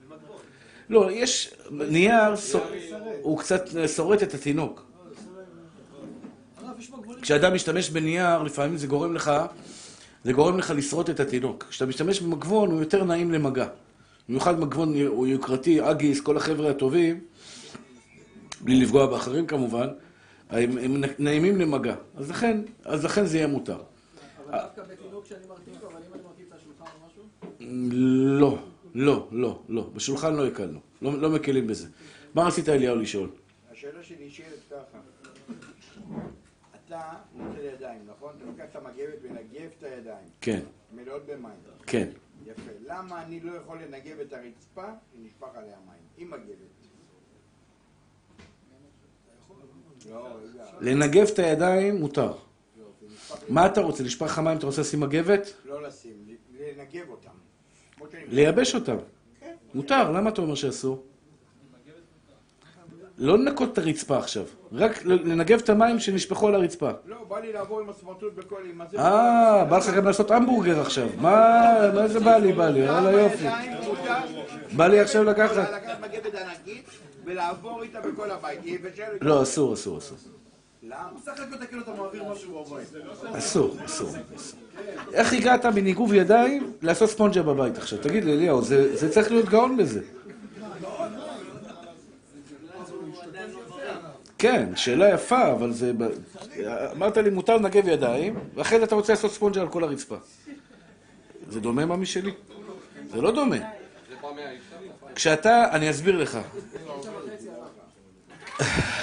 [0.08, 0.36] במגבון?
[0.88, 2.34] לא, יש, נייר,
[3.22, 3.64] הוא קצת
[3.96, 4.84] שורט את התינוק.
[7.22, 9.32] כשאדם משתמש בנייר, לפעמים זה גורם לך,
[10.24, 11.66] זה גורם לך לשרוט את התינוק.
[11.70, 13.66] כשאתה משתמש במגבון, הוא יותר נעים למגע.
[14.28, 17.20] במיוחד מגבון הוא יוקרתי, אגיס, כל החבר'ה הטובים,
[18.62, 19.88] בלי לפגוע באחרים כמובן,
[20.50, 21.94] הם, הם נעימים למגע.
[22.16, 23.82] אז לכן, אז לכן זה יהיה מותר.
[24.46, 27.22] אבל דווקא בתינוק שאני מרכיב אותו, אבל אם אני מרכיב את השולחן או משהו?
[28.40, 28.58] לא,
[28.94, 29.90] לא, לא, לא.
[29.94, 30.80] בשולחן לא הקלנו.
[31.02, 31.88] לא, לא מקלים בזה.
[32.34, 33.28] מה רצית אליהו לשאול?
[33.72, 34.98] השאלה שלי נשאלת ככה,
[36.86, 37.00] אתה
[37.34, 38.34] נוטל ידיים, נכון?
[38.36, 40.60] אתה לוקח את המגבת ונגב את הידיים, כן,
[40.92, 41.52] מלאות במים.
[41.86, 42.08] כן.
[42.46, 42.70] יפה.
[42.86, 44.84] למה אני לא יכול לנגב את הרצפה
[45.16, 45.98] ונשפך עליה מים?
[46.16, 46.48] עם מגבת.
[46.48, 46.54] לא,
[49.56, 49.62] רגע.
[50.80, 52.32] לנגב את הידיים מותר.
[53.48, 54.04] מה אתה רוצה?
[54.04, 54.58] לשפך לך מים?
[54.58, 55.52] אתה רוצה לשים מגבת?
[55.64, 56.12] לא לשים,
[56.60, 57.30] לנגב אותם.
[58.28, 58.96] לייבש אותם.
[59.74, 61.02] מותר, למה אתה אומר שאסור?
[63.18, 66.90] לא לנקות את הרצפה עכשיו, רק לנגב את המים שנשפכו על הרצפה.
[67.06, 68.62] לא, בא לי לעבור עם הסמרטוט בכל...
[68.70, 68.98] עם הזה.
[68.98, 71.08] אה, בא לך גם לעשות המבורגר עכשיו.
[71.20, 72.88] מה, מה זה בא לי, בא לי?
[72.88, 73.44] וואלה יופי.
[73.44, 74.14] ידיים, מותר.
[74.76, 75.68] בא לי עכשיו לקחת.
[77.24, 78.60] ולעבור איתה בכל הבית.
[79.20, 80.18] לא, אסור, אסור, אסור.
[80.82, 81.10] למה?
[81.24, 82.88] סך הכל כאילו אתה מעביר משהו בבית.
[83.38, 84.10] אסור, אסור.
[84.36, 84.58] אסור.
[85.12, 87.98] איך הגעת מניגוב ידיים לעשות ספונג'ה בבית עכשיו?
[87.98, 90.00] תגיד לי, אליהו, זה זה צריך להיות גאון בזה.
[94.38, 95.92] כן, שאלה יפה, אבל זה...
[96.92, 100.16] אמרת לי, מותר לנגב ידיים, ואחרי זה אתה רוצה לעשות ספונג'ה על כל הרצפה.
[101.48, 102.32] זה דומה מה משלי?
[103.12, 103.56] זה לא דומה.
[105.14, 106.38] כשאתה, אני אסביר לך.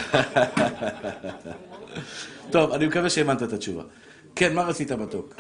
[2.52, 3.84] טוב, אני מקווה שהבנת את התשובה.
[4.36, 5.36] כן, מה רצית מתוק?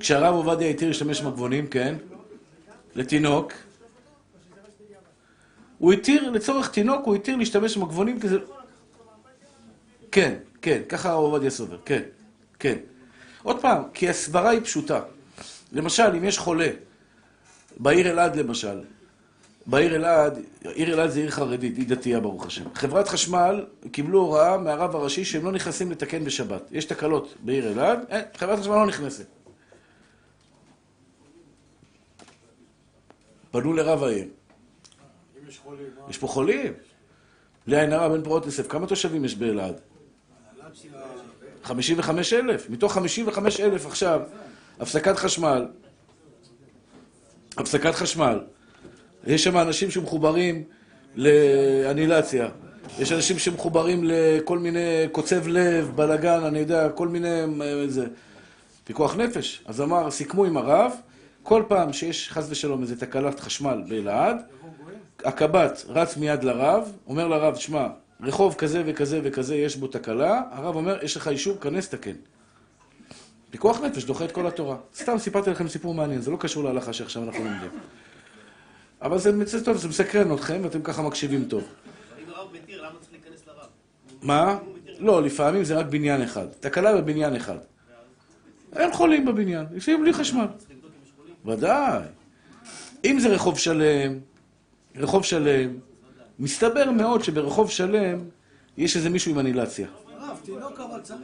[0.00, 1.94] כשהרב עובדיה התיר להשתמש במגבונים, כן?
[2.94, 3.52] לתינוק.
[5.78, 8.38] הוא התיר, לצורך תינוק, הוא התיר להשתמש במגבונים כי זה...
[10.12, 12.02] כן, כן, ככה הרב עובדיה סובר, כן,
[12.58, 12.76] כן.
[13.42, 15.00] עוד פעם, כי הסברה היא פשוטה.
[15.72, 16.68] למשל, אם יש חולה,
[17.76, 18.80] בעיר אלעד למשל,
[19.66, 22.64] בעיר אלעד, עיר אלעד זה עיר חרדית, היא דתייה ברוך השם.
[22.74, 26.62] חברת חשמל קיבלו הוראה מהרב הראשי שהם לא נכנסים לתקן בשבת.
[26.70, 29.26] יש תקלות בעיר אלעד, אין, חברת חשמל לא נכנסת.
[33.50, 34.28] פנו לרב העיר.
[35.48, 35.86] יש חולים?
[36.08, 36.72] יש פה חולים.
[37.66, 39.80] בלי עין הרע, בן פרות יוסף, כמה תושבים יש באלעד?
[41.62, 42.70] 55 אלף.
[42.70, 44.20] מתוך 55 אלף עכשיו,
[44.80, 45.66] הפסקת חשמל,
[47.56, 48.40] הפסקת חשמל.
[49.26, 50.62] יש שם אנשים שמחוברים
[51.16, 52.48] לאנילציה.
[52.98, 57.40] יש אנשים שמחוברים לכל מיני קוצב לב, בלאגן, אני יודע, כל מיני...
[57.62, 58.06] אה, זה,
[58.84, 59.62] פיקוח נפש.
[59.66, 60.92] אז אמר, סיכמו עם הרב,
[61.42, 64.42] כל פעם שיש חס ושלום איזו תקלת חשמל באלעד,
[65.24, 67.86] הקב"ט רץ מיד לרב, אומר לרב, שמע,
[68.20, 72.14] רחוב כזה וכזה וכזה יש בו תקלה, הרב אומר, יש לך אישור, כנס תקן.
[73.50, 74.76] פיקוח נפש דוחה את כל התורה.
[74.96, 77.70] סתם סיפרתי לכם סיפור מעניין, זה לא קשור להלכה שעכשיו אנחנו לומדים.
[79.02, 81.62] אבל זה מצא טוב, זה מסקרן אתכם ואתם ככה מקשיבים טוב.
[81.62, 83.66] אם הרב מתיר, למה צריך להיכנס לרב?
[84.22, 84.58] מה?
[84.98, 86.46] לא, לפעמים זה רק בניין אחד.
[86.60, 87.58] תקלה בבניין אחד.
[88.76, 90.46] אין חולים בבניין, לפעמים בלי חשמל.
[91.46, 92.02] ודאי.
[93.04, 94.18] אם זה רחוב שלם,
[94.96, 95.70] רחוב שלם,
[96.38, 98.18] מסתבר מאוד שברחוב שלם
[98.76, 99.88] יש איזה מישהו עם אנילציה.
[100.18, 101.20] הרב, תינוק אבל צריך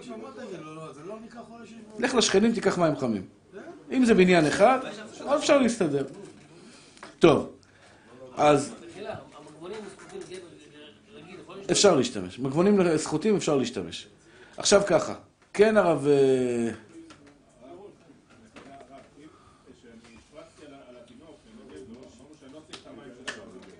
[0.00, 2.02] שאמרת את זה, לא, זה לא נקרא חולה בו.
[2.02, 3.22] לך לשכנים, תיקח מים חמים.
[3.92, 4.78] אם זה בניין אחד,
[5.36, 6.04] אפשר להסתדר.
[7.18, 7.52] טוב,
[8.36, 8.74] אז
[11.70, 12.38] אפשר להשתמש.
[12.38, 14.06] מגבונים לזכותים אפשר להשתמש.
[14.56, 15.14] עכשיו ככה,
[15.52, 16.06] כן הרב...
[16.06, 16.70] אה.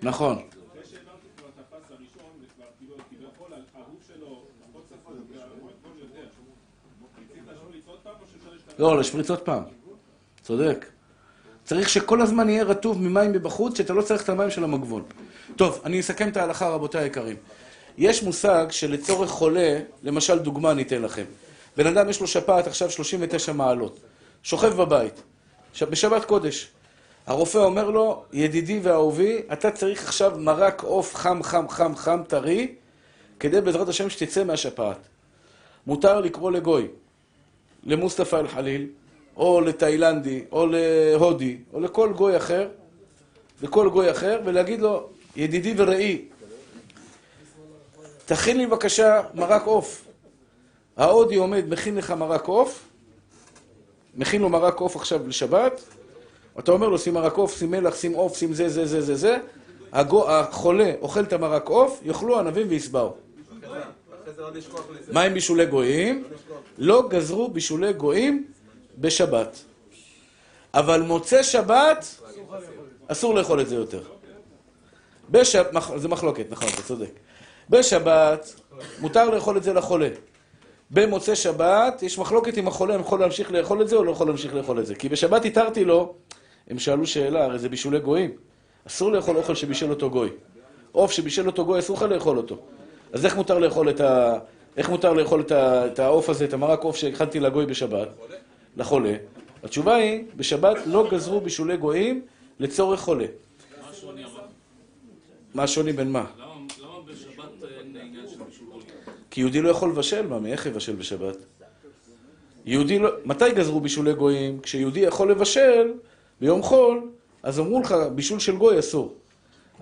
[0.03, 0.43] נכון.
[8.79, 9.63] לא, להשפריץ עוד פעם.
[10.43, 10.87] צודק.
[11.69, 15.03] צריך שכל הזמן יהיה רטוב ממים מבחוץ, שאתה לא צריך את המים של המגבון.
[15.57, 17.37] טוב, אני אסכם את ההלכה, רבותיי היקרים.
[17.99, 21.25] יש מושג שלצורך חולה, למשל דוגמה אני אתן לכם.
[21.77, 23.99] בן אדם יש לו שפעת עכשיו 39 מעלות,
[24.43, 25.23] שוכב בבית,
[25.83, 26.69] בשבת קודש.
[27.27, 32.75] הרופא אומר לו, ידידי ואהובי, אתה צריך עכשיו מרק עוף חם, חם, חם, חם, טרי,
[33.41, 34.99] כדי בעזרת השם שתצא מהשפעת.
[35.87, 36.87] מותר לקרוא לגוי,
[37.85, 38.87] למוסטפא אל-חליל,
[39.39, 42.69] או לתאילנדי, או להודי, או לכל גוי אחר,
[43.63, 46.25] לכל גוי אחר, ולהגיד לו, ידידי ורעי,
[48.27, 50.05] תכין לי בבקשה מרק עוף.
[50.97, 52.85] ההודי עומד, מכין לך מרק עוף,
[54.15, 55.81] מכין לו מרק עוף עכשיו לשבת,
[56.59, 59.15] אתה אומר לו, שים מרק עוף, שים מלח, שים עוף, שים זה, זה, זה, זה,
[59.15, 59.39] זה,
[59.93, 63.15] הגו, החולה אוכל את המרק עוף, יאכלו ענבים וישבעו.
[65.13, 66.25] מה עם בישולי גויים?
[66.79, 68.47] לא גזרו בישולי גויים
[69.01, 69.65] בשבת.
[70.75, 72.21] אבל מוצא שבת,
[73.09, 74.03] אסור לאכול את זה יותר.
[75.97, 77.11] זה מחלוקת, נכון, אתה צודק.
[77.71, 78.55] בשבת,
[79.01, 80.09] מותר לאכול את זה לחולה.
[80.91, 84.55] במוצאי שבת, יש מחלוקת אם החולה יכול להמשיך לאכול את זה או לא יכול להמשיך
[84.55, 84.95] לאכול את זה.
[84.95, 86.15] כי בשבת התרתי לו,
[86.69, 88.31] הם שאלו שאלה, הרי זה בישולי גויים.
[88.87, 90.31] אסור לאכול אוכל שבישל אותו גוי.
[90.93, 92.59] עוף שבישל אותו גוי, אסור לך לאכול אותו.
[93.13, 94.01] אז איך מותר לאכול את.
[94.77, 98.09] איך מותר את את העוף הזה, את המרק עוף שהכנתי לגוי בשבת?
[98.79, 99.15] לחולה.
[99.63, 102.23] התשובה היא, בשבת לא גזרו בישולי גויים
[102.61, 103.27] לצורך חולה.
[105.55, 106.25] מה השוני בין מה?
[106.39, 108.83] למה בשבת אין עניין של בישול גוי?
[109.31, 111.37] כי יהודי לא יכול לבשל, מה, איך יבשל בשבת?
[112.65, 113.11] יהודי לא...
[113.25, 114.61] מתי גזרו בישולי גויים?
[114.61, 115.93] כשיהודי יכול לבשל
[116.41, 117.11] ביום חול,
[117.43, 119.15] אז אמרו לך, בישול של גוי אסור.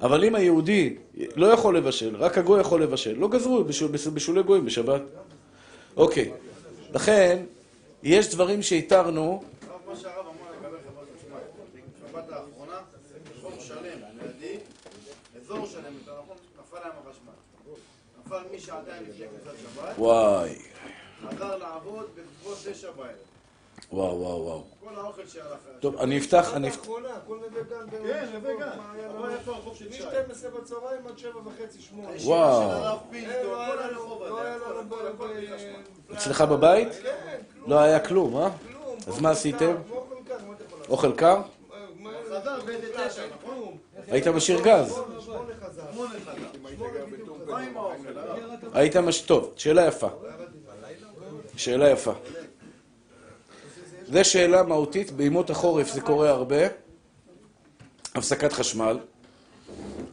[0.03, 0.97] אבל אם היהודי
[1.37, 5.03] לא יכול לבשל, רק הגוי יכול לבשל, לא גזרו בישול, בישולי גויים בשבת.
[5.97, 6.33] אוקיי.
[6.95, 7.43] לכן,
[8.03, 9.43] יש דברים שהתרנו,
[9.87, 11.39] מה שהרב אמר לגבי חברת חשמל,
[12.07, 12.81] בשבת האחרונה,
[13.61, 14.59] שלם, לידי,
[15.37, 17.33] אזור שלם, נכון, נפל להם החשמל.
[18.27, 20.59] נפל משעתיים לפני כניסת שבת, וואי.
[21.29, 23.26] חזר לעבוד בסביבות תשע בערב.
[23.93, 24.63] וואו, וואו, וואו.
[24.85, 25.45] כל האוכל שהלך.
[25.81, 26.81] טוב, אני אפתח, אני אפתח...
[26.81, 27.91] האחרונה, הכל נווה גן.
[27.91, 28.79] כן, נווה גן.
[28.79, 29.31] מה היה אבל לנו?
[29.35, 30.03] איפה הרחוב של שי?
[30.03, 32.09] מ-12 בצהריים עד 7 וחצי, 8.
[32.25, 32.69] וואו.
[32.71, 32.99] לא
[33.91, 34.21] לא.
[36.15, 36.89] אצלך בבית?
[37.03, 37.11] כן,
[37.55, 37.71] כלום.
[37.71, 38.49] לא היה כלום, אה?
[38.69, 38.97] כלום.
[39.07, 39.75] אז מה עשיתם?
[39.89, 39.95] אוכל
[40.27, 40.91] קר, מה אתה יכול לעשות?
[40.91, 41.39] אוכל קר?
[42.01, 43.21] מה- חזר ב-9?
[43.47, 43.77] כלום.
[44.09, 45.01] היית משאיר גז.
[48.73, 49.21] היית מש...
[49.21, 50.09] טוב, שאלה יפה.
[51.57, 52.13] שאלה יפה.
[54.09, 56.67] זו שאלה מהותית, בימות החורף זה קורה הרבה.
[58.15, 58.99] הפסקת חשמל.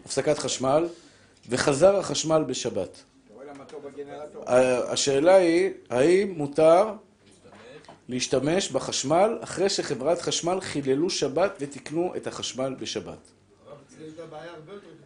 [0.06, 0.88] הפסקת חשמל,
[1.50, 3.04] וחזר החשמל בשבת.
[4.88, 6.94] השאלה היא, האם מותר
[8.10, 13.18] להשתמש בחשמל אחרי שחברת חשמל חיללו שבת ותיקנו את החשמל בשבת?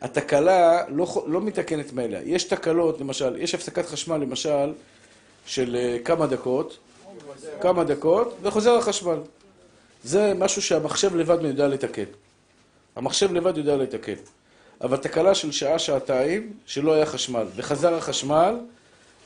[0.02, 2.22] התקלה לא, לא מתקנת מאליה.
[2.24, 4.74] יש תקלות, למשל, יש הפסקת חשמל, למשל,
[5.46, 6.78] של אה, כמה דקות,
[7.62, 9.18] כמה דקות, וחוזר החשמל.
[10.04, 12.04] זה משהו שהמחשב לבד יודע לתקן.
[12.96, 14.14] המחשב לבד יודע לתקן.
[14.82, 18.56] אבל תקלה של שעה, שעתיים, שלא היה חשמל, וחזר החשמל,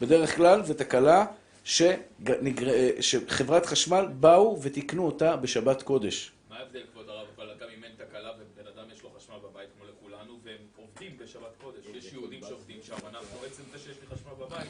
[0.02, 1.26] בדרך כלל זו תקלה
[1.64, 2.68] שנגר...
[3.00, 6.32] שחברת חשמל באו ותיקנו אותה בשבת קודש.
[6.50, 9.70] מה ההבדל, כבוד הרב, אבל גם אם אין תקלה ובן אדם יש לו חשמל בבית
[9.78, 14.16] כמו לכולנו, והם עובדים בשבת קודש, יש יהודים שעובדים שם, אנחנו עצם זה שיש לי
[14.16, 14.70] חשמל בבית,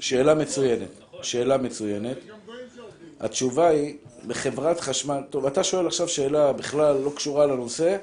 [0.00, 0.88] שאלה מצוינת,
[1.22, 2.16] שאלה מצוינת.
[3.20, 3.96] התשובה היא,
[4.26, 7.96] בחברת חשמל, טוב, אתה שואל עכשיו שאלה בכלל לא קשורה לנושא,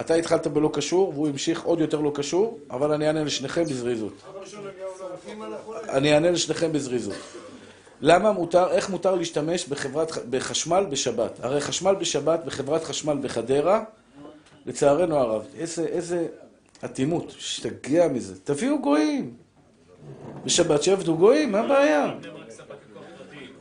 [0.00, 4.12] אתה התחלת בלא קשור, והוא המשיך עוד יותר לא קשור, אבל אני אענה לשניכם בזריזות.
[5.88, 7.14] אני אענה לשניכם בזריזות.
[8.00, 11.30] למה מותר, איך מותר להשתמש בחברת, בחשמל בשבת?
[11.42, 13.84] הרי חשמל בשבת בחברת חשמל בחדרה,
[14.66, 16.26] לצערנו הרב, איזה, איזה
[16.84, 18.34] אטימות, שתגיע מזה.
[18.44, 19.41] תביאו גויים.
[20.44, 22.14] בשבת שיעבדו גויים, מה הבעיה?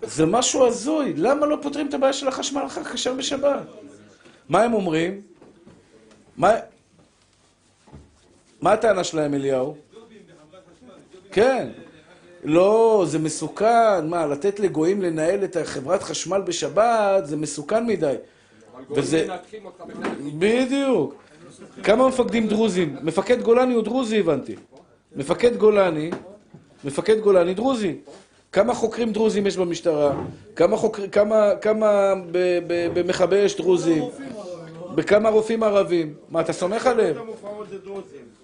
[0.04, 3.63] זה משהו הזוי, למה לא פותרים את הבעיה של החשמל אחר כשר בשבת?
[4.49, 5.21] מה הם אומרים?
[6.38, 6.51] מה...
[8.62, 9.75] מה הטענה שלהם, אליהו?
[11.32, 11.69] כן.
[12.43, 14.08] לא, זה מסוכן.
[14.08, 18.15] מה, לתת לגויים לנהל את חברת חשמל בשבת, זה מסוכן מדי.
[18.89, 19.27] וזה...
[20.39, 21.15] בדיוק.
[21.84, 22.95] כמה מפקדים דרוזים?
[23.01, 24.56] מפקד גולני הוא דרוזי, הבנתי.
[25.15, 26.12] מפקד גולני,
[26.84, 27.96] מפקד גולני דרוזי.
[28.52, 30.13] כמה חוקרים דרוזים יש במשטרה?
[30.56, 32.13] כמה חוקרים, כמה, כמה
[32.94, 34.04] במכבי אש דרוזים?
[34.96, 36.13] בכמה רופאים ערבים?
[36.30, 37.15] מה, אתה סומך עליהם?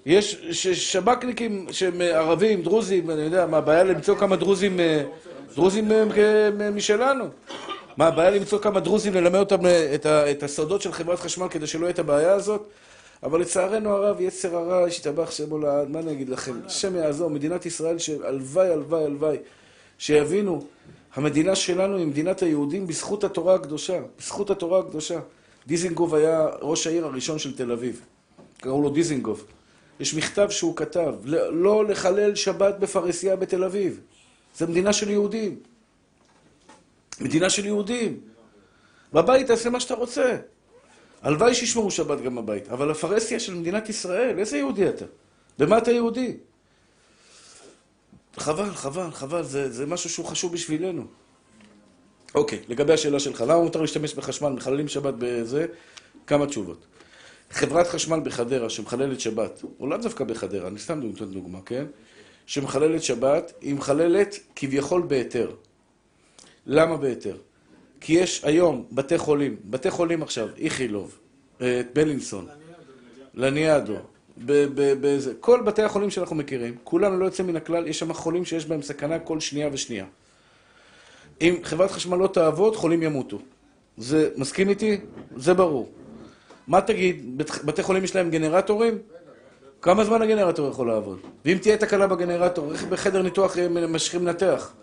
[0.06, 0.34] יש
[0.74, 5.04] שב"כניקים שהם ערבים, דרוזים, אני יודע, מה הבעיה למצוא כמה דרוזים, אה,
[5.56, 7.26] דרוזים אה, משלנו?
[7.98, 9.96] מה הבעיה למצוא כמה דרוזים, ללמד אותם אה,
[10.32, 12.70] את הסודות של חברת חשמל כדי שלא יהיה את הבעיה הזאת?
[13.24, 16.60] אבל לצערנו הרב, יצר הרע, השתבח שמו לעד, מה אני אגיד לכם?
[16.66, 19.38] השם יעזור, מדינת ישראל, שהלוואי, הלוואי, הלוואי,
[19.98, 20.68] שיבינו,
[21.16, 25.20] המדינה שלנו היא מדינת היהודים בזכות התורה הקדושה, בזכות התורה הקדושה.
[25.68, 28.02] דיזינגוף היה ראש העיר הראשון של תל אביב,
[28.58, 29.44] קראו לו דיזינגוף.
[30.00, 34.00] יש מכתב שהוא כתב, ל- לא לחלל שבת בפרהסיה בתל אביב.
[34.58, 35.60] זו מדינה של יהודים.
[37.22, 38.20] מדינה של יהודים.
[39.14, 40.38] בבית תעשה מה שאתה רוצה.
[41.22, 45.06] הלוואי שישמרו שבת גם בבית, אבל הפרהסיה של מדינת ישראל, איזה יהודי אתה?
[45.60, 46.38] במה אתה יהודי?
[48.38, 51.06] חבל, חבל, חבל, זה, זה משהו שהוא חשוב בשבילנו.
[52.36, 55.66] אוקיי, לגבי השאלה שלך, למה מותר להשתמש בחשמל, מחללים שבת בזה?
[56.28, 56.86] כמה תשובות.
[57.52, 61.86] חברת חשמל בחדרה שמחללת שבת, או לאו דווקא בחדרה, אני סתם נותן דוגמה, כן?
[62.46, 65.52] שמחללת שבת, היא מחללת כביכול בהיתר.
[66.66, 67.38] למה בהיתר?
[68.02, 71.20] כי יש היום בתי חולים, בתי חולים עכשיו, איכילוב,
[71.62, 72.48] אה, בלינסון,
[73.34, 73.96] לניאדו,
[75.40, 78.82] כל בתי החולים שאנחנו מכירים, כולם לא יוצא מן הכלל, יש שם חולים שיש בהם
[78.82, 80.06] סכנה כל שנייה ושנייה.
[81.42, 83.40] אם חברת חשמל לא תעבוד, חולים ימותו.
[83.98, 84.98] זה, מסכים איתי?
[85.36, 85.92] זה ברור.
[86.68, 88.98] מה תגיד, בת- בתי חולים יש להם גנרטורים?
[89.82, 91.20] כמה זמן הגנרטור יכול לעבוד?
[91.46, 94.74] ואם תהיה תקלה בגנרטור, איך בחדר ניתוח ממשיכים לנתח?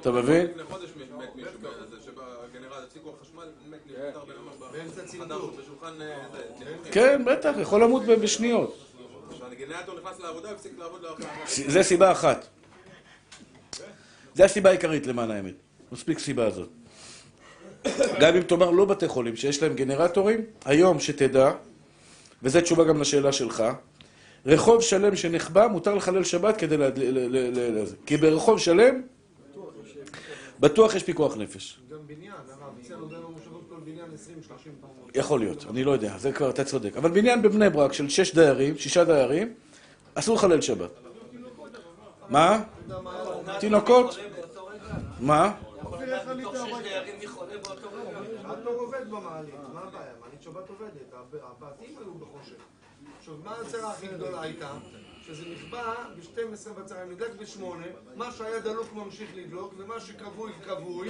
[0.00, 0.46] אתה מבין?
[0.46, 4.88] לפני חודש מת מישהו בזה שבגנרל הפסיקו החשמל, מת נפטר בן אדם בחדר בשולחן אה,
[4.88, 5.03] זה, ניתוחים.
[6.92, 8.78] כן, בטח, יכול למות ב- בשניות.
[11.66, 12.46] זה סיבה אחת.
[14.34, 15.54] זה הסיבה העיקרית למען האמת.
[15.92, 16.68] מספיק סיבה הזאת.
[18.20, 21.52] גם אם תאמר לא בתי חולים שיש להם גנרטורים, היום שתדע,
[22.42, 23.64] וזו תשובה גם לשאלה שלך,
[24.46, 26.82] רחוב שלם שנחבא, מותר לחלל שבת כדי ל...
[26.82, 27.96] ל- ל- ל- לזה.
[28.06, 29.02] כי ברחוב שלם,
[30.60, 31.80] בטוח יש פיקוח נפש.
[31.90, 33.08] גם בניין, הרב, אצלנו
[33.84, 34.10] בניין 20-30
[34.80, 34.90] פעם.
[35.14, 36.96] יכול להיות, אני לא יודע, זה כבר, אתה צודק.
[36.96, 39.54] אבל בניין בבני ברק של שש דיירים, שישה דיירים,
[40.14, 40.90] אסור לחלל שבת.
[42.28, 42.62] מה?
[43.60, 44.16] תינוקות?
[45.20, 45.54] מה?
[45.82, 46.22] עובדת,
[51.12, 52.54] הב- הבתים היו בחושך.
[53.18, 54.70] עכשיו, מה הצרה הכי גדולה הייתה?
[55.26, 57.64] שזה נכבה ב-12 בצהריים, נדלק ב-8,
[58.16, 61.08] מה שהיה דלוק ממשיך לדלוק, ומה שכבוי כבוי.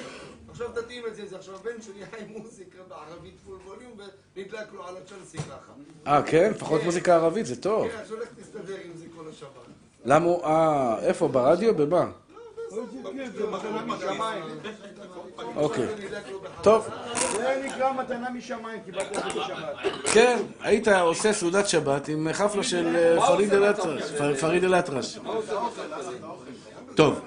[0.50, 3.92] עכשיו תתאים את זה, זה עכשיו הבן שלי היה עם מוזיקה בערבית פול ווליום,
[4.36, 5.72] ונדלק לו על הצ'לסי ככה.
[6.06, 6.50] אה, כן?
[6.50, 7.88] לפחות מוזיקה ערבית, זה טוב.
[7.88, 9.66] כן, אז הולך תסתדר עם זה כל השבת.
[10.04, 10.44] למה הוא...
[10.44, 11.28] אה, איפה?
[11.28, 11.74] ברדיו?
[11.74, 12.10] במה?
[15.56, 15.86] אוקיי.
[16.62, 16.88] טוב.
[17.32, 20.12] זה נקרא מתנה משמיים, קיבלת את זה בשבת.
[20.12, 25.18] כן, היית עושה סעודת שבת עם חפלה של אה, פריד אל-אטרש.
[26.94, 27.20] טוב,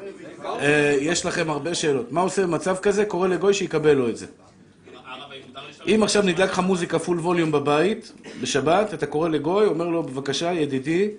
[0.45, 2.11] אה, יש לכם הרבה שאלות.
[2.11, 3.05] מה עושה במצב כזה?
[3.05, 4.25] קורא לגוי שיקבל לו את זה.
[5.87, 10.53] אם עכשיו נדלק לך מוזיקה פול ווליום בבית, בשבת, אתה קורא לגוי, אומר לו, בבקשה,
[10.53, 11.09] ידידי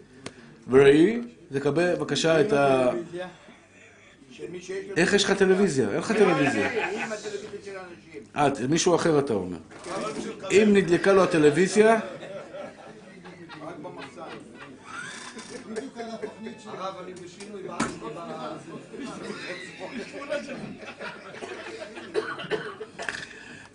[0.70, 1.20] ורעי,
[1.52, 2.90] תקבל בבקשה את ה...
[4.96, 5.88] איך יש לך טלוויזיה?
[5.88, 6.66] אין לך טלוויזיה.
[6.66, 7.70] הטלוויזיה של
[8.36, 8.62] האנשים.
[8.62, 9.56] אה, מישהו אחר אתה אומר.
[10.50, 12.00] אם נדלקה לו הטלוויזיה.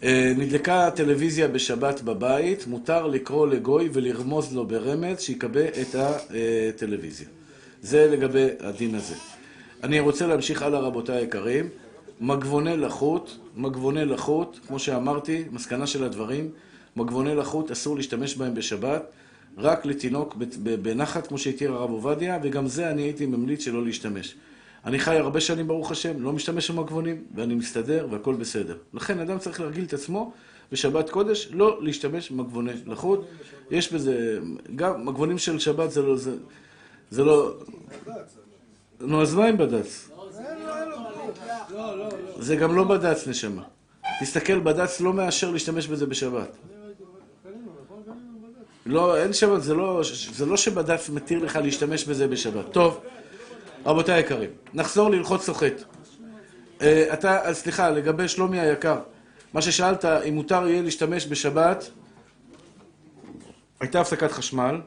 [0.04, 7.28] אה, נדלקה הטלוויזיה בשבת בבית, מותר לקרוא לגוי ולרמוז לו ברמז שיקבל את הטלוויזיה.
[7.82, 9.33] זה לגבי הדין הזה.
[9.84, 11.70] אני רוצה להמשיך הלאה רבותיי היקרים.
[12.22, 16.50] מגבוני לחות, מגבוני לחות, כמו שאמרתי, מסקנה של הדברים,
[16.96, 19.04] מגבוני לחות אסור להשתמש בהם בשבת,
[19.58, 20.36] רק לתינוק
[20.82, 24.36] בנחת, כמו שהתיר הרב עובדיה, וגם זה אני הייתי ממליץ שלא להשתמש.
[24.86, 28.78] אני חי הרבה שנים, ברוך השם, לא משתמש במגבונים, ואני מסתדר, והכל בסדר.
[28.94, 30.32] לכן אדם צריך להרגיל את עצמו
[30.72, 33.28] בשבת קודש, לא להשתמש במגבוני לחות.
[33.72, 34.40] יש בזה,
[34.76, 36.36] גם מגבונים של שבת זה לא, זה,
[37.12, 37.54] זה לא...
[39.04, 40.10] נו, אז מה עם בד"ץ?
[42.40, 43.64] זה גם לא בד"ץ, נשמה.
[44.20, 46.58] תסתכל, בד"ץ לא מאשר להשתמש בזה בשבת.
[48.86, 50.02] לא, אין שבת, זה לא,
[50.34, 52.72] זה לא שבד"ץ מתיר לך להשתמש בזה בשבת.
[52.72, 53.00] טוב,
[53.86, 55.84] רבותיי היקרים, נחזור להלכות סוחט.
[56.82, 59.00] אה, אתה, סליחה, לגבי שלומי היקר,
[59.54, 61.90] מה ששאלת, אם מותר יהיה להשתמש בשבת,
[63.80, 64.82] הייתה הפסקת חשמל,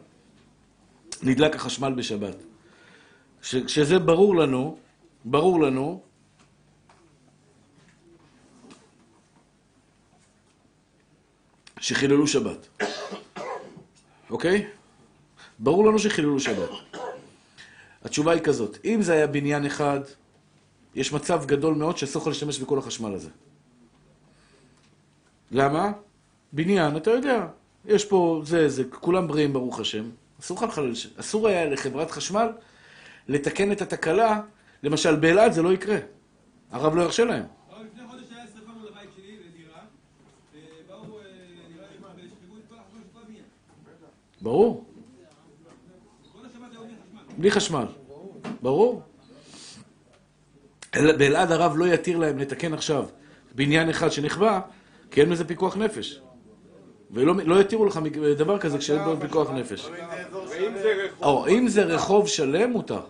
[1.22, 2.36] נדלק החשמל בשבת.
[3.46, 4.78] ש- כשזה ברור לנו,
[5.24, 6.00] ברור לנו,
[11.80, 12.82] שחיללו שבת.
[14.30, 14.66] אוקיי?
[15.58, 16.70] ברור לנו שחיללו שבת.
[18.04, 20.00] התשובה היא כזאת, אם זה היה בניין אחד,
[20.94, 23.30] יש מצב גדול מאוד שאסור לך להשתמש בכל החשמל הזה.
[25.50, 25.92] למה?
[26.52, 27.46] בניין, אתה יודע,
[27.84, 30.58] יש פה, זה, זה, כולם בריאים ברוך השם, אסור
[30.94, 32.48] ש- אסור היה לחברת חשמל
[33.28, 34.40] לתקן את התקלה,
[34.82, 35.96] למשל באלעד זה לא יקרה,
[36.70, 37.44] הרב לא ירשה להם.
[37.70, 39.78] אבל לפני חודש היה שרפה מול הבית שלי, לדירה,
[40.54, 41.22] ובאו, אה,
[41.74, 42.72] נראה לי את
[43.12, 43.44] כל הבניין.
[44.42, 44.84] ברור,
[47.38, 47.86] בלי חשמל.
[48.62, 49.02] ברור.
[50.94, 53.06] אל- באלעד הרב לא יתיר להם לתקן עכשיו
[53.54, 54.60] בניין אחד שנכבה,
[55.10, 56.20] כי אין בזה פיקוח נפש.
[57.10, 58.00] ולא לא יתירו לך
[58.38, 59.90] דבר כזה כשאין בו פיקוח נפש.
[60.82, 61.48] זה רחוב...
[61.48, 63.00] אם זה רחוב שלם, מותר.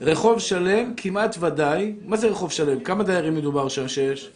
[0.00, 1.94] רחוב שלם, כמעט ודאי.
[2.04, 2.80] מה זה רחוב שלם?
[2.80, 4.30] כמה דיירים מדובר שם שיש?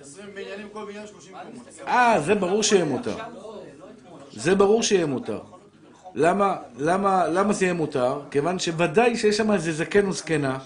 [0.00, 1.88] 20 בניינים, כל בניין 30 קומות.
[1.88, 3.16] אה, זה ברור שיהיה מותר.
[4.32, 5.40] זה ברור שיהיה מותר.
[6.14, 8.20] למה, למה, למה זה יהיה מותר?
[8.30, 10.58] כיוון שוודאי שיש שם איזה זקן או זקנה,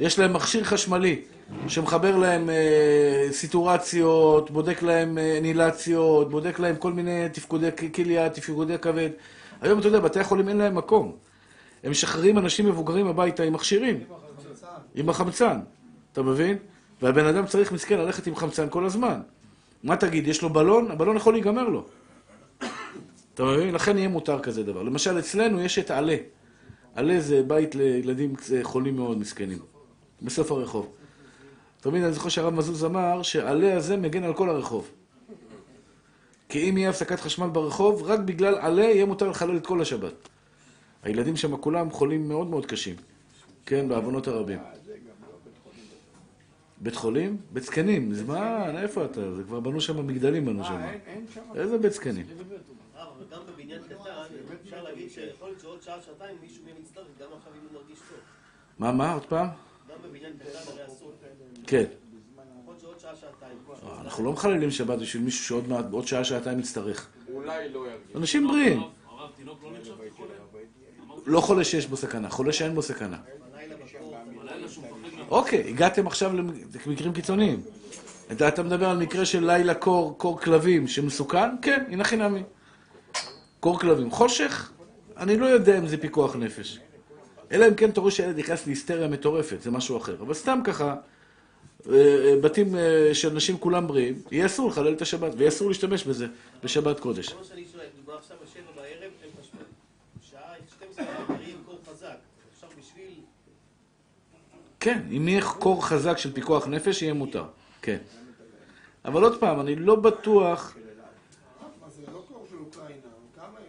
[0.00, 1.22] יש להם מכשיר חשמלי
[1.68, 8.78] שמחבר להם אה, סיטורציות, בודק להם אה, נילציות, בודק להם כל מיני תפקודי כליה, תפקודי
[8.78, 9.10] כבד.
[9.60, 11.12] היום אתה יודע, בתי החולים אין להם מקום.
[11.84, 14.00] הם משחררים אנשים מבוגרים הביתה עם מכשירים,
[14.94, 15.60] עם החמצן,
[16.12, 16.56] אתה מבין?
[17.02, 19.20] והבן אדם צריך מסכן ללכת עם חמצן כל הזמן.
[19.82, 20.90] מה תגיד, יש לו בלון?
[20.90, 21.84] הבלון יכול להיגמר לו.
[23.34, 23.74] אתה מבין?
[23.74, 24.82] לכן יהיה מותר כזה דבר.
[24.82, 26.16] למשל, אצלנו יש את עלה.
[26.94, 29.58] עלה זה בית לילדים חולים מאוד מסכנים.
[30.22, 30.92] בסוף הרחוב.
[31.80, 34.90] תמיד אני זוכר שהרב מזוז אמר שעלה הזה מגן על כל הרחוב.
[36.48, 40.28] כי אם יהיה הפסקת חשמל ברחוב, רק בגלל עלה יהיה מותר לחלל את כל השבת.
[41.02, 42.96] הילדים שם כולם חולים מאוד מאוד קשים.
[43.66, 44.58] כן, בעוונות הרבים.
[46.78, 47.36] בית חולים?
[47.52, 49.34] בית זקנים, זמן, איפה אתה?
[49.34, 50.80] זה כבר בנו שם מגדלים בנו שם.
[51.34, 51.40] שם...
[51.54, 52.26] איזה בית זקנים?
[52.94, 54.22] אבל גם בבניין קטן,
[54.64, 57.98] אפשר להגיד שיכול להיות שעוד שעה, שעתיים מישהו מהם יצטרך, גם עכשיו אם הוא מרגיש
[57.98, 58.18] טוב.
[58.78, 59.12] מה, מה?
[59.12, 59.46] עוד פעם?
[59.90, 61.12] גם בבניין קטן הרי אסור.
[61.66, 61.84] כן.
[63.20, 63.58] שעתיים.
[64.00, 67.08] אנחנו לא מחללים שבת בשביל מישהו שעוד מעט, בעוד שעה, שעתיים יצטרך.
[67.32, 68.16] אולי לא ירגיש.
[68.16, 68.80] אנשים בריאים.
[68.80, 70.32] הרב, תינוק לא נחשב כחולה?
[71.26, 73.16] לא חולה שיש בו סכנה, חולה שאין בו סכנה.
[75.28, 76.32] אוקיי, הגעתם עכשיו
[76.86, 77.62] למקרים קיצוניים.
[78.32, 81.48] אתה, מדבר על מקרה של לילה קור, קור כלבים שמסוכן?
[81.62, 82.42] כן, הנה חינמי.
[83.60, 84.10] קור כלבים.
[84.10, 84.70] חושך?
[85.16, 86.78] אני לא יודע אם זה פיקוח נפש.
[87.52, 90.16] אלא אם כן רואה שהילד נכנס להיסטריה מטורפת, זה משהו אחר.
[90.20, 90.96] אבל סתם ככה, אה, אה,
[92.42, 96.26] בתים אה, של אנשים כולם בריאים, יהיה אסור לחלל את השבת, ויהיה אסור להשתמש בזה
[96.64, 97.28] בשבת קודש.
[97.28, 99.60] כמו שאני שואל, מדובר עכשיו בשבע בערב, אין חשמל.
[100.30, 100.40] שעה
[100.78, 102.16] 12 בערב, קור חזק.
[102.54, 103.14] אפשר בשביל...
[104.80, 107.44] כן, אם יהיה קור חזק של פיקוח נפש, יהיה מותר.
[107.82, 107.98] כן.
[109.04, 110.76] אבל עוד פעם, אני לא בטוח...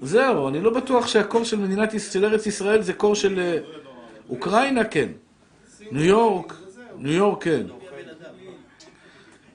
[0.01, 3.57] זהו, אני לא בטוח שהקור של מדינת ישראל, של ארץ ישראל זה קור של אה,
[4.29, 5.09] אוקראינה, כן.
[5.91, 6.53] ניו יורק,
[6.97, 7.67] ניו יורק, כן.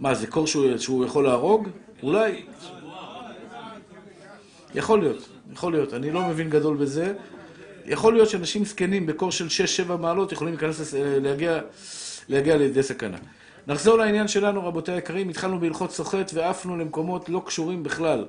[0.00, 1.68] מה, זה קור שהוא, שהוא יכול להרוג?
[2.02, 2.42] אולי.
[4.74, 5.94] יכול להיות, יכול להיות.
[5.94, 7.14] אני לא מבין גדול בזה.
[7.86, 9.46] יכול להיות שאנשים זקנים בקור של
[9.88, 11.60] 6-7 מעלות יכולים להיכנס, להגיע,
[12.28, 13.16] להגיע לידי סכנה.
[13.66, 15.28] נחזור לעניין שלנו, רבותיי היקרים.
[15.28, 18.26] התחלנו בהלכות סוחט ועפנו למקומות לא קשורים בכלל.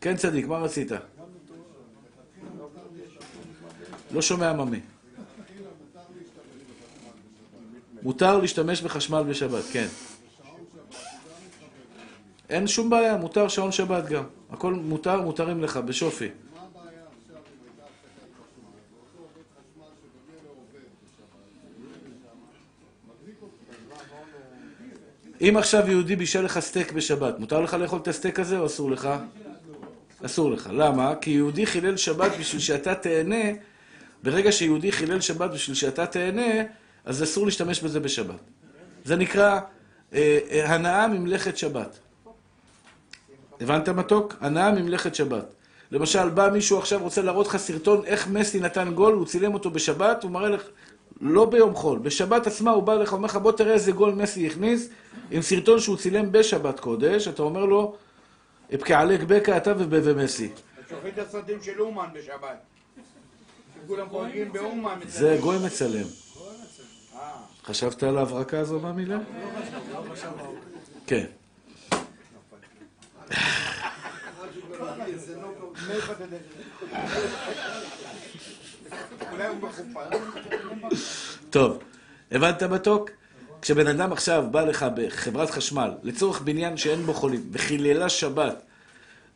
[0.00, 0.92] כן, צדיק, מה רצית?
[4.12, 4.80] לא שומע ממי.
[8.02, 9.86] מותר להשתמש בחשמל בשבת, כן.
[12.50, 14.24] אין שום בעיה, מותר שעון שבת גם.
[14.50, 16.28] הכל מותר, מותרים לך, בשופי.
[25.40, 28.90] אם עכשיו יהודי בישל לך סטייק בשבת, מותר לך לאכול את הסטייק הזה או אסור
[28.90, 29.08] לך?
[30.26, 30.70] אסור לך.
[30.72, 31.14] למה?
[31.20, 33.44] כי יהודי חילל שבת בשביל שאתה תהנה,
[34.22, 36.62] ברגע שיהודי חילל שבת בשביל שאתה תהנה,
[37.04, 38.40] אז אסור להשתמש בזה בשבת.
[39.04, 39.60] זה נקרא
[40.12, 41.98] אה, אה, הנאה ממלאכת שבת.
[43.60, 44.34] הבנת מתוק?
[44.40, 45.44] הנאה ממלאכת שבת.
[45.90, 49.70] למשל, בא מישהו עכשיו רוצה להראות לך סרטון איך מסי נתן גול, הוא צילם אותו
[49.70, 50.62] בשבת, הוא מראה לך,
[51.20, 54.46] לא ביום חול, בשבת עצמה הוא בא לך, אומר לך, בוא תראה איזה גול מסי
[54.46, 54.88] הכניס,
[55.30, 57.96] עם סרטון שהוא צילם בשבת קודש, אתה אומר לו,
[58.74, 60.50] אפקעלק בקע אתה ומסי.
[61.08, 62.58] את הסרטים של אומן בשבת.
[63.84, 64.98] שכולם חוגגים באומן.
[65.06, 66.06] זה גוי מצלם.
[67.64, 69.18] חשבת על ההברקה הזו במילה?
[71.06, 71.24] כן.
[81.50, 81.78] טוב,
[82.32, 83.10] הבנת מתוק?
[83.62, 88.62] כשבן אדם עכשיו בא לך בחברת חשמל, לצורך בניין שאין בו חולים, וחיללה שבת,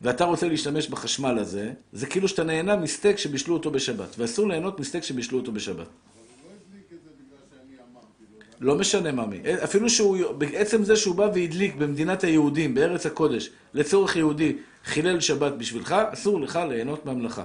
[0.01, 4.79] ואתה רוצה להשתמש בחשמל הזה, זה כאילו שאתה נהנה מסטייק שבישלו אותו בשבת, ואסור ליהנות
[4.79, 5.87] מסטייק שבישלו אותו בשבת.
[8.61, 9.39] לא משנה ממי.
[9.63, 15.53] אפילו שהוא, בעצם זה שהוא בא והדליק במדינת היהודים, בארץ הקודש, לצורך יהודי, חילל שבת
[15.53, 17.43] בשבילך, אסור לך ליהנות מהמלאכה.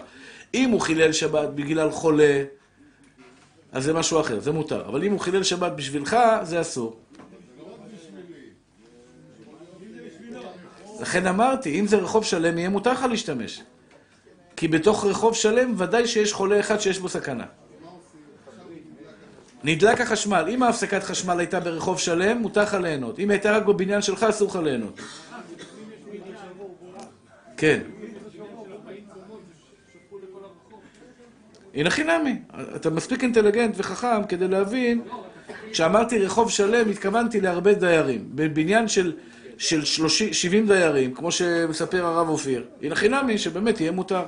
[0.55, 2.45] אם הוא חילל שבת בגלל חולה,
[3.73, 4.89] אז זה משהו אחר, זה מותר.
[4.89, 6.97] אבל אם הוא חילל שבת בשבילך, זה אסור.
[11.01, 13.63] לכן אמרתי, אם זה רחוב שלם, יהיה מותר לך להשתמש.
[14.57, 17.45] כי בתוך רחוב שלם, ודאי שיש חולה אחד שיש בו סכנה.
[19.65, 20.45] נדלק החשמל.
[20.49, 23.19] אם ההפסקת חשמל הייתה ברחוב שלם, מותר לך ליהנות.
[23.19, 25.01] אם הייתה רק בבניין שלך, אסור לך ליהנות.
[27.57, 27.81] כן.
[31.75, 32.39] הנה חינמי.
[32.77, 35.03] אתה מספיק אינטליגנט וחכם כדי להבין,
[35.73, 38.25] כשאמרתי רחוב שלם, התכוונתי להרבה דיירים.
[38.35, 39.13] בבניין של,
[39.59, 42.65] של 30, 70 דיירים, כמו שמספר הרב אופיר.
[42.83, 44.23] הנה חינמי, שבאמת יהיה מותר.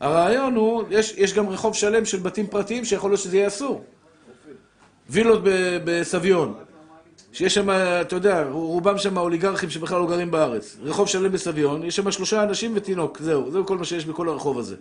[0.00, 3.84] הרעיון הוא, יש, יש גם רחוב שלם של בתים פרטיים שיכול להיות שזה יהיה אסור.
[5.08, 5.40] וילות
[5.84, 6.54] בסביון,
[7.32, 10.76] שיש שם, אתה יודע, רובם שם אוליגרכים שבכלל לא גרים בארץ.
[10.82, 14.58] רחוב שלם בסביון, יש שם שלושה אנשים ותינוק, זהו, זהו כל מה שיש בכל הרחוב
[14.58, 14.76] הזה.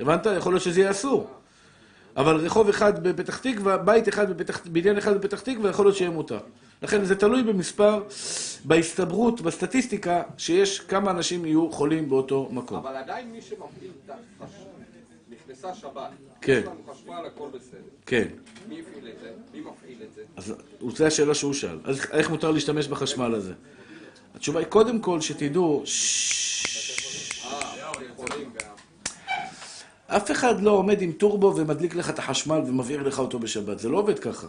[0.00, 0.26] הבנת?
[0.36, 1.30] יכול להיות שזה יהיה אסור.
[2.16, 6.10] אבל רחוב אחד בפתח תקווה, בית אחד בפתח, בניין אחד בפתח תקווה, יכול להיות שיהיה
[6.10, 6.38] מותר.
[6.82, 8.02] לכן זה תלוי במספר,
[8.64, 12.78] בהסתברות, בסטטיסטיקה, שיש כמה אנשים יהיו חולים באותו מקום.
[12.78, 13.90] אבל עדיין מי שמפעיל
[15.30, 16.10] נכנסה שבת,
[16.40, 16.60] כן.
[16.60, 17.95] יש לנו חשמל, הכל בסדר.
[18.06, 18.28] כן.
[18.68, 19.32] מי הפעיל את זה?
[19.52, 20.22] מי מפעיל את זה?
[20.36, 20.54] אז
[20.96, 21.78] זו השאלה שהוא שאל.
[21.84, 23.52] אז איך מותר להשתמש בחשמל הזה?
[24.34, 25.84] התשובה היא, קודם כל, שתדעו.
[30.06, 33.78] אף אחד לא עומד עם טורבו ומדליק לך את החשמל ומבעיר לך אותו בשבת.
[33.78, 34.46] זה לא עובד ככה.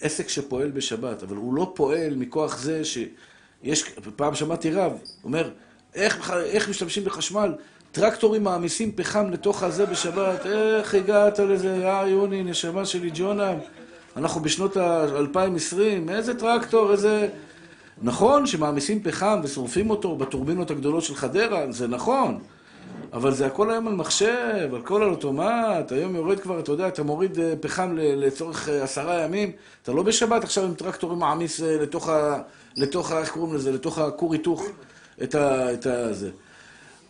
[0.00, 1.22] עסק שפועל בשבת.
[1.22, 3.84] אבל הוא לא פועל מכוח זה שיש...
[4.16, 4.92] פעם שמעתי רב,
[5.24, 5.50] אומר,
[5.94, 7.54] איך, איך משתמשים בחשמל?
[7.94, 13.52] טרקטורים מעמיסים פחם לתוך הזה בשבת, איך הגעת לזה, אה יוני, נשמה שלי ג'ונה,
[14.16, 17.28] אנחנו בשנות ה-2020, איזה טרקטור, איזה...
[18.02, 22.38] נכון שמעמיסים פחם ושורפים אותו בטורבינות הגדולות של חדרה, זה נכון,
[23.12, 27.02] אבל זה הכל היום על מחשב, הכל על אוטומט, היום יורד כבר, אתה יודע, אתה
[27.02, 31.76] מוריד אה, פחם לצורך אה, עשרה ימים, אתה לא בשבת עכשיו עם טרקטורים מעמיס אה,
[31.82, 32.42] לתוך ה...
[32.76, 33.18] לתוך ה...
[33.18, 33.72] איך קוראים לזה?
[33.72, 34.66] לתוך הכור היתוך.
[35.22, 35.72] את ה...
[35.72, 36.12] את ה...
[36.12, 36.30] זה.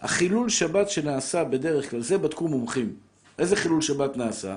[0.05, 2.97] החילול שבת שנעשה בדרך כלל, זה בדקו מומחים.
[3.39, 4.57] איזה חילול שבת נעשה?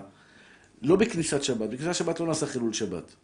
[0.82, 3.16] לא בכניסת שבת, בכניסת שבת לא נעשה חילול שבת.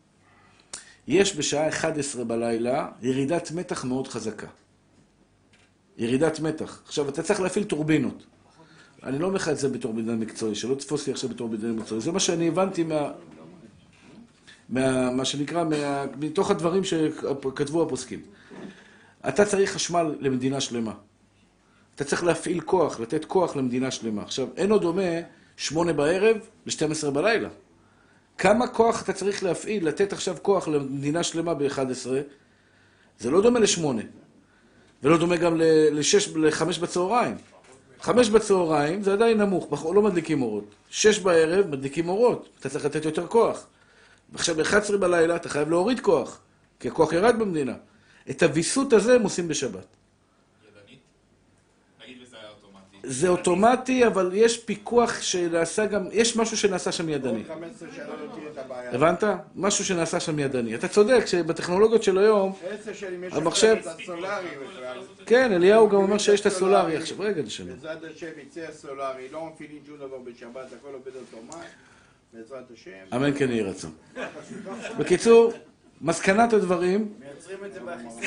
[1.08, 4.48] יש בשעה 11 בלילה ירידת מתח מאוד חזקה.
[5.98, 6.82] ירידת מתח.
[6.86, 8.26] עכשיו, אתה צריך להפעיל טורבינות.
[9.04, 11.76] אני לא אומר לך את זה בתור בניין מקצועי, שלא תתפוס לי עכשיו בתור בניין
[11.76, 12.02] מקצועי.
[12.02, 13.12] זה מה שאני הבנתי מה...
[14.70, 18.22] מה, מה שנקרא, מה, מתוך הדברים שכתבו הפוסקים.
[19.28, 20.94] אתה צריך חשמל למדינה שלמה.
[21.96, 24.22] אתה צריך להפעיל כוח, לתת כוח למדינה שלמה.
[24.22, 25.02] עכשיו, אין עוד דומה
[25.58, 27.50] שמונה בערב ל-12 בלילה.
[28.38, 32.08] כמה כוח אתה צריך להפעיל, לתת עכשיו כוח למדינה שלמה ב-11?
[33.20, 34.02] זה לא דומה לשמונה.
[35.04, 35.54] ולא דומה גם
[35.92, 37.36] לשש, לחמש בצהריים.
[38.02, 40.76] חמש בצהריים זה עדיין נמוך, בח- לא מדליקים אורות.
[40.90, 43.68] שש בערב מדליקים אורות, אתה צריך לתת יותר כוח.
[44.32, 46.40] ועכשיו ב-11 בלילה אתה חייב להוריד כוח,
[46.80, 47.74] כי הכוח ירד במדינה.
[48.30, 49.86] את הוויסות הזה הם עושים בשבת.
[50.68, 51.00] ידנית?
[52.04, 52.93] נגיד וזה היה אוטומטי.
[53.04, 57.38] זה אוטומטי, אבל יש פיקוח שנעשה גם, יש משהו שנעשה שם ידני.
[57.38, 58.92] עוד 15 שנה לא תהיה את הבעיה.
[58.92, 59.24] הבנת?
[59.56, 60.76] משהו שנעשה שם ידני.
[60.76, 62.54] אתה צודק שבטכנולוגיות של היום,
[63.32, 63.76] המחשב-.
[65.26, 67.20] כן, אליהו גם אומר שיש את הסולארי עכשיו.
[67.20, 67.72] רגע, נשמה.
[67.72, 71.66] בעזרת השם יצא הסולארי, לא מפעילים שום דבר בשבת, הכל עובד אוטומט,
[72.34, 73.16] בעזרת השם.
[73.16, 73.92] אמן כן יהי רצון.
[74.98, 75.54] בקיצור,
[76.02, 78.22] מסקנת הדברים, מייצרים את זה באחיסון.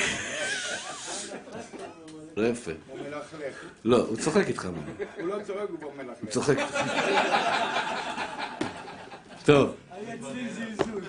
[2.37, 2.71] לא יפה.
[2.87, 3.65] הוא מלכלך.
[3.85, 4.69] לא, הוא צוחק איתך.
[5.17, 6.17] הוא לא צוחק, הוא כבר מלכלך.
[6.21, 6.57] הוא צוחק.
[9.45, 9.75] טוב.
[9.91, 11.03] היה אצלי זלזול.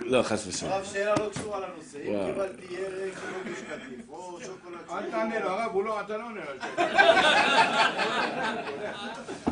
[0.00, 0.72] לא, חס ושלום.
[0.72, 1.98] הרב, שאלה לא קשורה לנושא.
[1.98, 2.32] אם.
[2.32, 4.76] קיבלתי ירק או גוש קטיף, או שוקולד...
[4.90, 6.52] אל תענה לו, הרב, הוא לא, אתה לא עונה לו.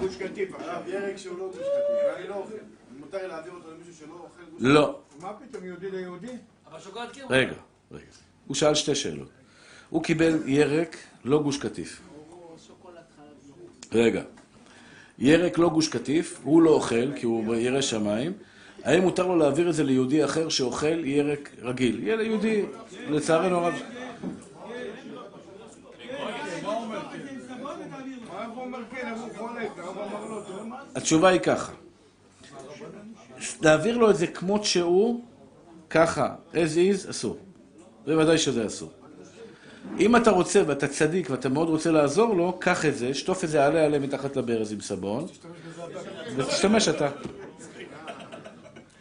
[0.01, 0.70] גוש קטיף עכשיו.
[0.70, 2.55] הרב, ירק שהוא לא גוש קטיף, ואני לא אוכל.
[2.99, 4.68] מותר להעביר אותו למישהו שלא אוכל גוש קטיף?
[4.68, 5.01] לא.
[5.20, 6.37] מה פתאום, יהודי ליהודי?
[6.70, 7.37] אבל שוקולד קירמה.
[7.37, 7.55] רגע,
[7.93, 8.05] רגע.
[8.47, 9.29] הוא שאל שתי שאלות.
[9.91, 12.01] הוא קיבל ירק, לא גוש קטיף.
[13.93, 14.22] רגע.
[15.18, 18.33] ירק לא גוש קטיף, הוא לא אוכל, כי הוא ירא שמיים.
[18.85, 22.03] האם מותר לו להעביר את זה ליהודי אחר שאוכל ירק רגיל?
[22.03, 22.64] יהיה ליהודי,
[23.09, 23.75] לצערנו הרב.
[23.75, 23.85] זה?
[30.95, 31.72] התשובה היא ככה.
[33.62, 35.25] להעביר לו את זה כמות שהוא,
[35.91, 37.39] ככה, as is, אסור.
[38.07, 38.91] בוודאי שזה אסור.
[39.99, 43.49] אם אתה רוצה ואתה צדיק ואתה מאוד רוצה לעזור לו, קח את זה, שטוף את
[43.49, 45.26] זה עלה עלה מתחת לברז עם סבון,
[46.37, 47.09] ותשתמש אתה.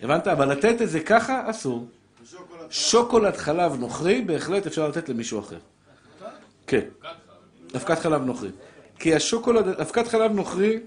[0.02, 0.28] הבנת?
[0.28, 1.88] אבל לתת את זה ככה, אסור.
[2.70, 5.58] שוקולד חלב נוכרי, בהחלט אפשר לתת למישהו אחר.
[6.68, 6.86] כן.
[7.76, 8.50] אבקת חלב נוכרי.
[9.00, 10.80] כי השוקולד, אבקת חלב נוכרי,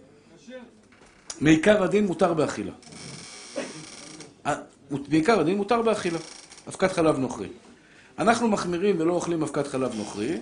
[1.41, 2.73] מעיקר הדין מותר באכילה.
[4.91, 6.19] בעיקר הדין מותר באכילה.
[6.69, 7.49] אבקת חלב נוכרי.
[8.19, 10.39] אנחנו מחמירים ולא אוכלים אבקת חלב נוכרי,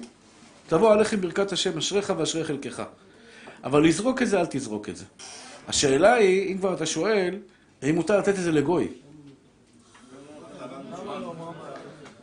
[0.68, 2.82] תבוא עליך עם ברכת השם, אשריך ואשרי חלקך.
[3.64, 5.04] אבל לזרוק את זה, אל תזרוק את זה.
[5.68, 7.38] השאלה היא, אם כבר אתה שואל,
[7.82, 8.88] האם מותר לתת את זה לגוי?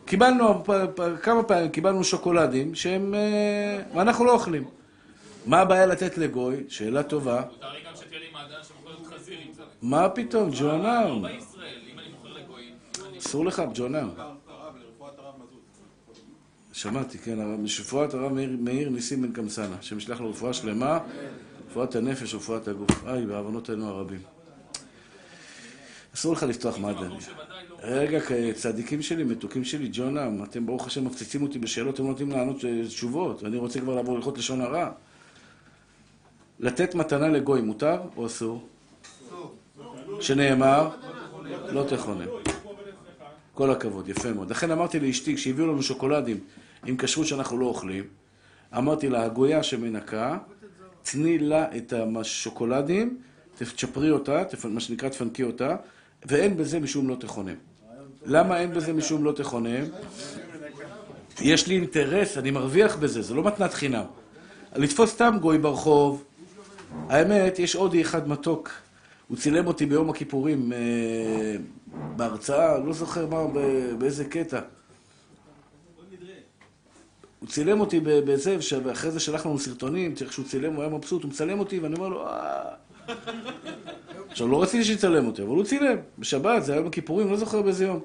[0.05, 0.63] קיבלנו
[1.21, 3.15] כמה פעמים, קיבלנו שוקולדים שהם...
[3.15, 4.63] אה, ואנחנו לא אוכלים.
[5.45, 6.55] מה הבעיה לתת לגוי?
[6.69, 7.41] שאלה טובה.
[7.51, 8.63] מותר לי גם שתהיה לי מעדן
[16.81, 20.99] שמעתי, כן, הרב- משפועת הרב מאיר, מאיר ניסים בן קמסנה, שמשלח לו רפואה שלמה,
[21.69, 23.07] רפואת הנפש ורפואת הגוף.
[23.07, 24.19] איי, בעוונותינו הרבים.
[26.15, 27.17] אסור לך לפתוח מעדנים.
[27.83, 32.09] רגע, כ- צדיקים שלי, מתוקים שלי, ג'ונם, אתם ברוך השם מפציצים אותי בשאלות, אתם לא
[32.09, 34.91] נותנים לענות אה, תשובות, ואני רוצה כבר לעבור הלכות לשון הרע.
[36.59, 38.67] לתת מתנה לגוי מותר או אסור?
[40.21, 40.89] שנאמר,
[41.71, 42.25] לא תכונן.
[43.53, 44.49] כל הכבוד, יפה מאוד.
[44.51, 46.39] לכן אמרתי לאשתי, כשהביאו לנו שוקולדים
[46.85, 48.03] עם כשרות שאנחנו לא אוכלים,
[48.77, 50.37] אמרתי לה, הגויה שמנקה,
[51.03, 53.17] תני לה את השוקולדים,
[53.55, 55.75] תצ'פרי אותה, מה שנקרא תפנקי אותה,
[56.25, 57.55] ואין בזה משום לא תכונן.
[58.25, 59.83] למה אין בזה משום לא תכונן?
[61.41, 64.05] יש לי אינטרס, אני מרוויח בזה, זה לא מתנת חינם.
[64.75, 66.23] לתפוס סתם גוי ברחוב,
[67.09, 68.69] האמת, יש עוד אחד מתוק.
[69.27, 71.55] הוא צילם אותי ביום הכיפורים אה,
[72.15, 73.43] בהרצאה, לא זוכר מה,
[73.97, 74.59] באיזה קטע.
[77.41, 81.23] הוא צילם אותי בזה, ואחרי זה שלח לנו סרטונים, צריך שהוא צילם, הוא היה מבסוט,
[81.23, 82.61] הוא מצלם אותי, ואני אומר לו, אה...
[84.29, 87.61] עכשיו, לא רציתי שיצלם אותי, אבל הוא צילם, בשבת, זה היה יום הכיפורים, לא זוכר
[87.61, 87.99] באיזה יום.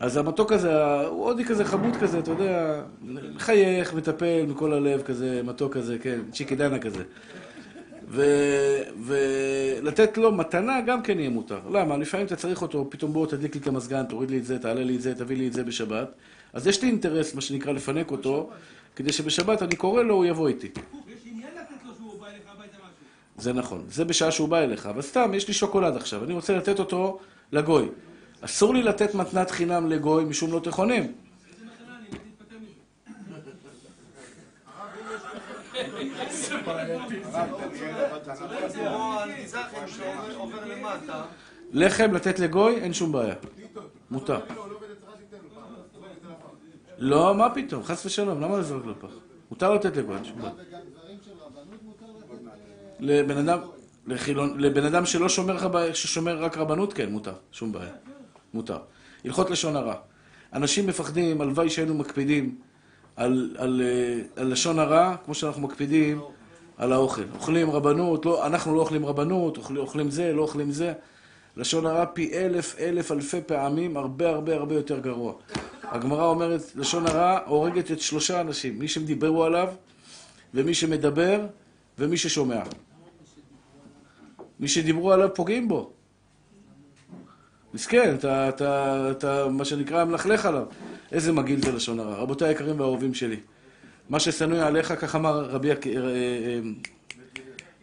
[0.00, 5.40] אז המתוק הזה, הוא הודי כזה חמוד כזה, אתה יודע, מחייך, מטפל מכל הלב כזה,
[5.44, 7.02] מתוק כזה, כן, צ'יקי דנה כזה.
[8.08, 11.60] ו- ולתת לו מתנה גם כן יהיה מותר.
[11.72, 11.96] למה?
[11.96, 14.84] לפעמים אתה צריך אותו, פתאום בוא תדליק לי את המזגן, תוריד לי את זה, תעלה
[14.84, 16.08] לי את זה, תביא לי את זה בשבת.
[16.52, 18.50] אז יש לי אינטרס, מה שנקרא, לפנק אותו,
[18.96, 20.68] כדי שבשבת אני קורא לו, הוא יבוא איתי.
[23.38, 23.84] זה נכון.
[23.88, 24.86] זה בשעה שהוא בא אליך.
[24.86, 27.18] אבל סתם, יש לי שוקולד עכשיו, אני רוצה לתת אותו
[27.52, 27.88] לגוי.
[28.40, 31.06] אסור לי לתת מתנת חינם לגוי משום לא תכונן.
[36.16, 36.54] איזה
[41.72, 43.34] לחם לתת לגוי, אין שום בעיה.
[44.10, 44.40] מותר.
[46.98, 49.14] לא, מה פתאום, חס ושלום, למה לזרוק לפח?
[49.50, 50.52] מותר לתת לגוי, אין שום בעיה.
[53.00, 53.58] לבן אדם,
[54.06, 57.92] לחילון, לבן אדם שלא שומר, ששומר רק רבנות, כן, מותר, שום בעיה.
[58.54, 58.78] מותר.
[59.24, 59.94] הלכות לשון הרע.
[60.52, 62.58] אנשים מפחדים, הלוואי שהיינו מקפידים
[63.16, 66.20] על, על, אה, על לשון הרע, כמו שאנחנו מקפידים
[66.78, 67.22] על האוכל.
[67.34, 70.92] אוכלים רבנות, לא, אנחנו לא אוכלים רבנות, אוכלים, אוכלים זה, לא אוכלים זה.
[71.56, 75.32] לשון הרע פי אלף, אלף, אלפי פעמים, הרבה הרבה הרבה יותר גרוע.
[75.82, 79.68] הגמרא אומרת, לשון הרע הורגת את שלושה אנשים, מי שדיברו עליו,
[80.54, 81.46] ומי שמדבר,
[81.98, 82.62] ומי ששומע.
[84.60, 85.90] מי שדיברו עליו פוגעים בו.
[87.74, 90.66] מסכן, אתה, אתה, אתה, מה שנקרא, מלכלך עליו.
[91.12, 92.14] איזה מגעיל זה לשון הרע.
[92.14, 93.40] רבותיי היקרים והאהובים שלי,
[94.08, 96.60] מה ששנוא עליך, כך אמר רבי הק- אה, אה,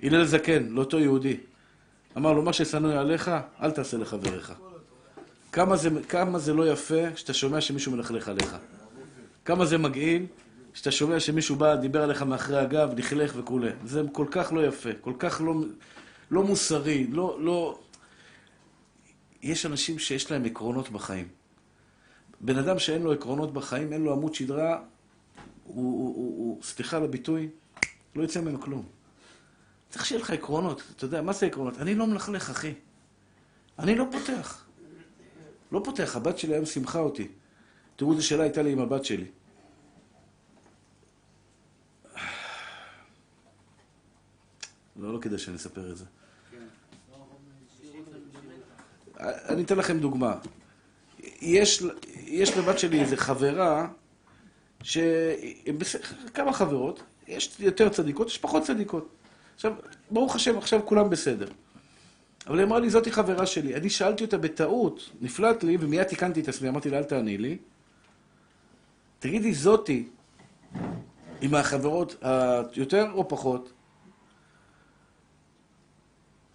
[0.04, 1.38] הלל זקן, לאותו יהודי.
[2.18, 4.54] אמר לו, מה ששנוא עליך, אל תעשה לחבריך.
[5.52, 8.56] כמה זה, כמה זה לא יפה שאתה שומע שמישהו מלכלך עליך.
[9.46, 10.26] כמה זה מגעיל
[10.74, 13.70] שאתה שומע שמישהו בא, דיבר עליך מאחרי הגב, לכלך וכולי.
[13.86, 15.54] זה כל כך לא יפה, כל כך לא,
[16.32, 17.80] לא מוסרי, לא, לא...
[19.42, 21.28] יש אנשים שיש להם עקרונות בחיים.
[22.42, 24.80] בן אדם שאין לו עקרונות בחיים, אין לו עמוד שדרה,
[25.76, 27.50] הוא, הוא, הוא, הוא סליחה על הביטוי,
[28.16, 28.86] לא יצא ממנו כלום.
[29.90, 30.84] צריך שיהיה לך עקרונות.
[30.96, 31.78] אתה יודע, מה זה עקרונות?
[31.78, 32.74] אני לא מלכלך, אחי.
[33.80, 34.66] אני לא פותח.
[35.72, 36.16] לא פותח.
[36.16, 37.28] הבת שלי היום שמחה אותי.
[37.96, 39.26] תראו איזה שאלה הייתה לי עם הבת שלי.
[44.96, 46.06] לא, לא כדאי שאני אספר את זה.
[49.20, 50.36] אני אתן לכם דוגמה.
[51.42, 51.84] יש,
[52.16, 53.88] יש לבת שלי איזה חברה,
[54.84, 54.98] ש...
[56.34, 59.10] כמה חברות, יש יותר צדיקות, יש פחות צדיקות.
[59.56, 59.74] עכשיו,
[60.12, 61.48] ברוך השם, עכשיו כולם בסדר.
[62.48, 63.76] אבל היא אמרה לי, זאתי חברה שלי.
[63.76, 67.58] אני שאלתי אותה בטעות, נפלט לי, ומיד תיקנתי את עצמי, אמרתי לה, אל תעני לי.
[69.20, 70.08] תגידי, זאתי,
[71.42, 73.74] היא מהחברות היותר או פחות?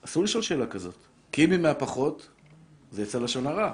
[0.04, 0.94] אסור לשאול שאלה כזאת.
[1.32, 2.28] כי אם היא מהפחות,
[2.92, 3.72] זה יצא לשון הרע.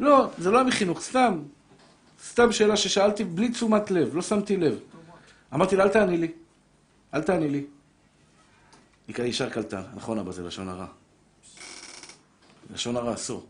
[0.00, 1.42] לא, זה לא היה מחינוך, סתם.
[2.28, 4.78] סתם שאלה ששאלתי בלי תשומת לב, לא שמתי לב.
[5.54, 6.32] אמרתי לה, אל תעני לי.
[7.14, 7.64] אל תעני לי.
[9.08, 10.86] היא ישר קלטה, נכון אבא, זה לשון הרע.
[12.74, 13.46] לשון הרע אסור.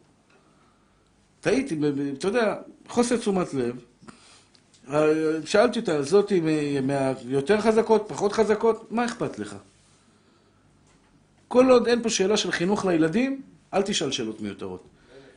[1.40, 1.78] טעיתי,
[2.18, 2.56] אתה יודע,
[2.88, 3.84] חוסר תשומת לב.
[4.92, 5.06] אה,
[5.44, 6.40] שאלתי אותה, זאתי
[6.82, 9.56] מהיותר חזקות, פחות חזקות, מה אכפת לך?
[11.48, 13.42] כל עוד אין פה שאלה של חינוך לילדים,
[13.74, 14.84] אל תשאל שאלות מיותרות.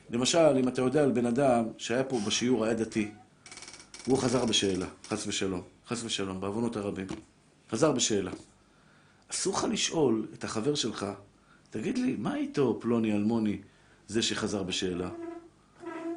[0.09, 3.11] למשל, אם אתה יודע על בן אדם שהיה פה בשיעור, היה דתי,
[4.07, 7.07] והוא חזר בשאלה, חס ושלום, חס ושלום, בעוונות הרבים.
[7.71, 8.31] חזר בשאלה.
[9.31, 11.05] אסור לך לשאול את החבר שלך,
[11.69, 13.61] תגיד לי, מה איתו פלוני אלמוני,
[14.07, 15.09] זה שחזר בשאלה?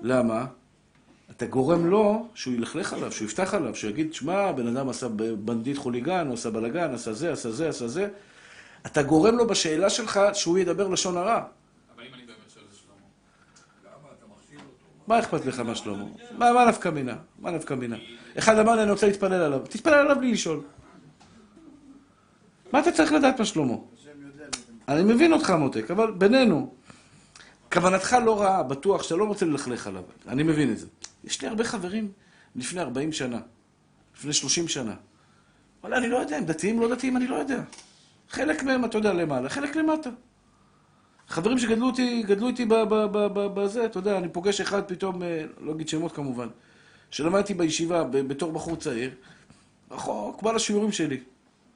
[0.03, 0.47] למה?
[1.30, 5.09] אתה גורם לו שהוא ילכלך עליו, שהוא יפתח עליו, שהוא יגיד, שמע, בן אדם עשה
[5.45, 8.09] בנדיט חוליגן, עשה בלאגן, עשה זה, עשה זה, עשה זה.
[8.87, 11.45] אתה גורם לו בשאלה שלך שהוא ידבר לשון הרע.
[11.95, 12.95] אבל אם אני באמת שואל את שלמה.
[15.07, 16.05] מה אכפת לך מה שלמה?
[16.39, 17.17] מה, נפקא מינה?
[17.39, 17.97] מה נפקא מינה?
[18.39, 19.59] אחד אמר לי, אני רוצה להתפלל עליו.
[19.59, 20.61] תתפלל עליו בלי לשאול.
[22.73, 23.75] מה אתה צריך לדעת מה שלמה?
[24.89, 26.75] אני מבין אותך, מותק, אבל בינינו,
[27.73, 30.03] כוונתך לא רעה, בטוח שאתה לא רוצה ללכלך עליו.
[30.29, 30.87] אני מבין את זה.
[31.25, 32.13] יש לי הרבה חברים
[32.57, 33.39] לפני 40 שנה,
[34.17, 34.95] לפני 30 שנה.
[35.83, 37.61] וואלה, אני לא יודע, הם דתיים, לא דתיים, אני לא יודע.
[38.31, 40.11] חלק מהם, אתה יודע, למעלה, חלק למטה.
[41.29, 42.66] חברים שגדלו אותי, גדלו איתי
[43.55, 46.49] בזה, אתה יודע, אני פוגש אחד פתאום, אה, לא אגיד שמות כמובן,
[47.11, 49.11] שלמדתי בישיבה בתור בחור צעיר,
[49.91, 51.20] רחוק, בא לשיעורים שלי.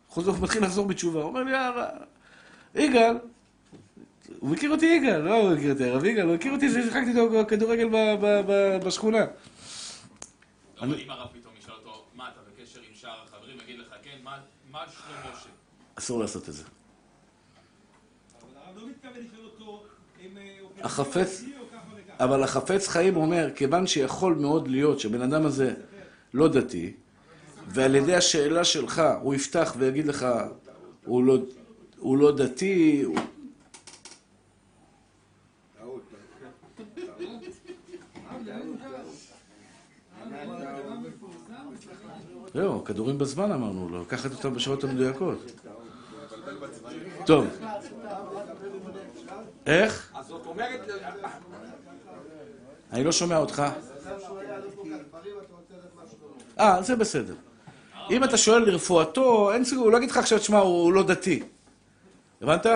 [0.09, 1.88] חוזר, מתחיל לחזור בתשובה, הוא אומר לי, יאללה,
[2.74, 3.16] יגאל,
[4.38, 7.28] הוא מכיר אותי יגאל, לא הוא מכיר אותי, הרב יגאל, הוא מכיר אותי, שיחקתי איתו
[7.48, 7.88] כדורגל
[8.84, 9.24] בשכונה.
[10.80, 14.18] אבל אם הרב פתאום ישאל אותו, מה אתה בקשר עם שאר החברים, יגיד לך, כן,
[14.22, 14.38] מה-
[14.72, 15.48] שלמה משה?
[15.94, 16.64] אסור לעשות את זה.
[18.42, 19.84] אבל הרב לא מתכוון לשאול אותו,
[20.20, 21.45] אם אה, הוא החפץ.
[22.20, 25.74] אבל החפץ חיים אומר, כיוון שיכול מאוד להיות שבן אדם הזה
[26.35, 26.93] לא דתי,
[27.68, 30.26] ועל ידי השאלה שלך הוא יפתח ויגיד לך,
[31.05, 31.39] הוא לא,
[31.99, 33.05] הוא לא דתי.
[42.55, 45.39] זהו, כדורים בזמן אמרנו לו, לקחת אותם בשעות המדויקות.
[47.26, 47.47] טוב.
[49.66, 50.12] איך?
[50.14, 50.80] אז זאת אומרת,
[52.92, 53.62] אני לא שומע אותך.
[56.61, 57.34] אה, זה בסדר.
[58.11, 61.42] אם אתה שואל לרפואתו, אין סיכוי, הוא לא יגיד לך עכשיו, תשמע, הוא לא דתי.
[62.42, 62.66] הבנת?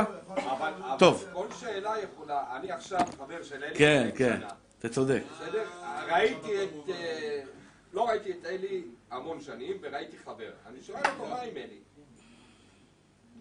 [0.98, 1.24] טוב.
[1.32, 4.40] כל שאלה יכולה, אני עכשיו חבר של אלי כן, כן,
[4.78, 5.22] אתה צודק.
[5.34, 5.64] בסדר?
[6.08, 6.88] ראיתי את...
[6.88, 7.40] אה,
[7.92, 10.50] לא ראיתי את אלי המון שנים, וראיתי חבר.
[10.68, 11.78] אני שואל אותו מה עם אלי?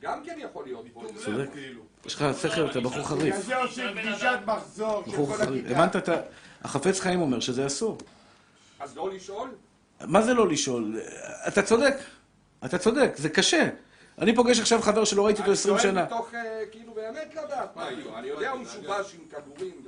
[0.04, 1.04] גם כן יכול להיות פה.
[1.26, 1.50] צודק.
[2.06, 3.36] יש לך שכל, אתה בחור חריף.
[3.36, 5.44] זה עושים פגישת מחזור של כל.
[5.44, 5.70] הכיתה.
[5.70, 6.14] הבנת את ה...
[6.64, 7.98] החפץ חיים אומר שזה אסור.
[8.80, 9.50] אז לא לשאול?
[10.02, 11.00] מה זה לא לשאול?
[11.48, 11.96] אתה צודק.
[12.66, 13.70] אתה צודק, זה קשה.
[14.18, 16.06] אני פוגש עכשיו חבר שלא ראיתי אותו 20 אני שנה.
[16.10, 18.18] שואל מתוך, אה, כאילו, באמת לדעת מה איתו.
[18.18, 19.82] אני יודע, הוא משובש עם כדורים.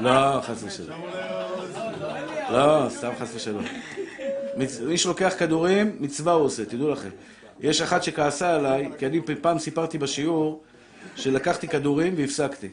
[0.00, 1.02] לא, חס ושלום.
[2.50, 3.64] לא, סתם חס ושלום.
[4.56, 7.08] מי שלוקח כדורים, מצווה הוא עושה, תדעו לכם.
[7.60, 10.62] יש אחת שכעסה עליי, כי אני פעם סיפרתי בשיעור
[11.16, 12.68] שלקחתי כדורים והפסקתי.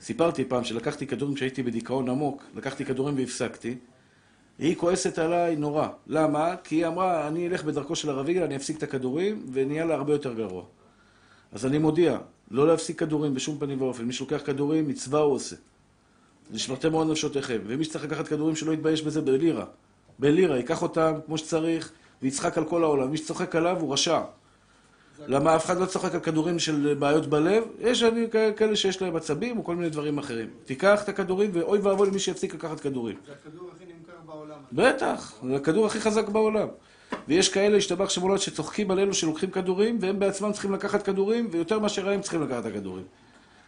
[0.00, 3.76] סיפרתי פעם שלקחתי כדורים כשהייתי בדיכאון עמוק, לקחתי כדורים והפסקתי.
[4.58, 5.88] היא כועסת עליי נורא.
[6.06, 6.54] למה?
[6.64, 9.94] כי היא אמרה, אני אלך בדרכו של הרב יגאל, אני אפסיק את הכדורים, ונהיה לה
[9.94, 10.64] הרבה יותר גרוע.
[11.52, 12.18] אז אני מודיע,
[12.50, 14.04] לא להפסיק כדורים בשום פנים ואופן.
[14.04, 15.56] מי שלוקח כדורים, מצווה הוא עושה.
[16.50, 17.58] נשמרתם מאוד נפשותיכם.
[17.66, 19.64] ומי שצריך לקחת כדורים שלא יתבייש בזה בלירה.
[20.18, 21.92] בלירה, ייקח אותם כמו שצריך,
[22.22, 23.10] ויצחק על כל העולם.
[23.10, 24.20] מי שצוחק עליו הוא רשע.
[25.26, 27.64] למה אף אחד לא צוחק על כדורים של בעיות בלב?
[27.80, 30.48] יש אני, כאלה שיש להם עצבים או כל מיני דברים אחרים.
[30.64, 33.16] תיקח את הכדורים, ואוי ואבוי למי שיפסיק לקחת כדורים.
[33.26, 34.58] זה הכדור הכי נמכר בעולם.
[34.72, 36.68] בטח, זה הכדור הכי חזק בעולם.
[37.28, 41.78] ויש כאלה, השתבח שמולד, שצוחקים על אלו שלוקחים כדורים, והם בעצמם צריכים לקחת כדורים, ויותר
[41.78, 43.04] מאשר הם צריכים לקחת את הכדורים.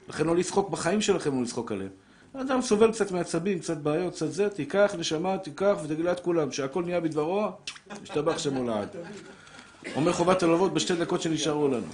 [0.09, 1.90] לכן לא לצחוק בחיים שלכם, לא לצחוק עליהם.
[2.35, 6.85] האדם סובל קצת מעצבים, קצת בעיות, קצת זה, תיקח, נשמה, תיקח, ותגלה את כולם, שהכל
[6.85, 7.49] נהיה בדברו,
[7.91, 8.89] השתבח שמו לעד.
[9.95, 11.87] אומר חובת הלוות בשתי דקות שנשארו לנו.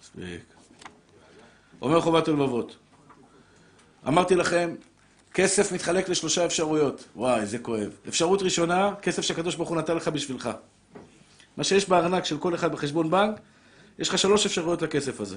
[0.00, 0.40] מספיק.
[1.82, 2.76] אומר חובת הלבבות.
[4.08, 4.74] אמרתי לכם,
[5.34, 7.04] כסף מתחלק לשלושה אפשרויות.
[7.16, 7.90] וואי, זה כואב.
[8.08, 10.50] אפשרות ראשונה, כסף שהקדוש ברוך הוא נתן לך בשבילך.
[11.56, 13.40] מה שיש בארנק של כל אחד בחשבון בנק,
[13.98, 15.36] יש לך שלוש אפשרויות לכסף הזה.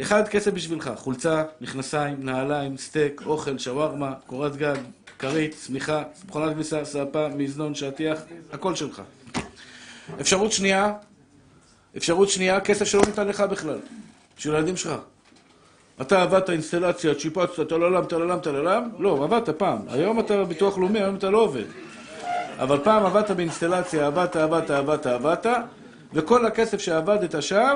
[0.00, 0.90] אחד, כסף בשבילך.
[0.96, 4.76] חולצה, מכנסיים, נעליים, סטייק, אוכל, שווארמה, קורת גג,
[5.18, 8.18] כרית, צמיחה, מכונת כביסה, ספה, מזנון, שטיח,
[8.52, 9.02] הכל שלך.
[10.20, 10.92] אפשרות שנייה,
[11.96, 13.78] אפשרות שנייה, כסף שלא ניתן לך בכלל.
[14.38, 14.92] בשביל הילדים שלך.
[16.00, 18.88] אתה עבדת אינסטלציה, שיפצת, טללם, טללם, טללם?
[18.98, 19.78] לא, עבדת פעם.
[19.88, 21.64] היום אתה בביטוח לאומי, היום אתה לא עובד.
[22.58, 25.46] אבל פעם עבדת באינסטלציה, עבדת, עבדת, עבדת, עבדת,
[26.12, 27.74] וכל הכסף שעבדת שם,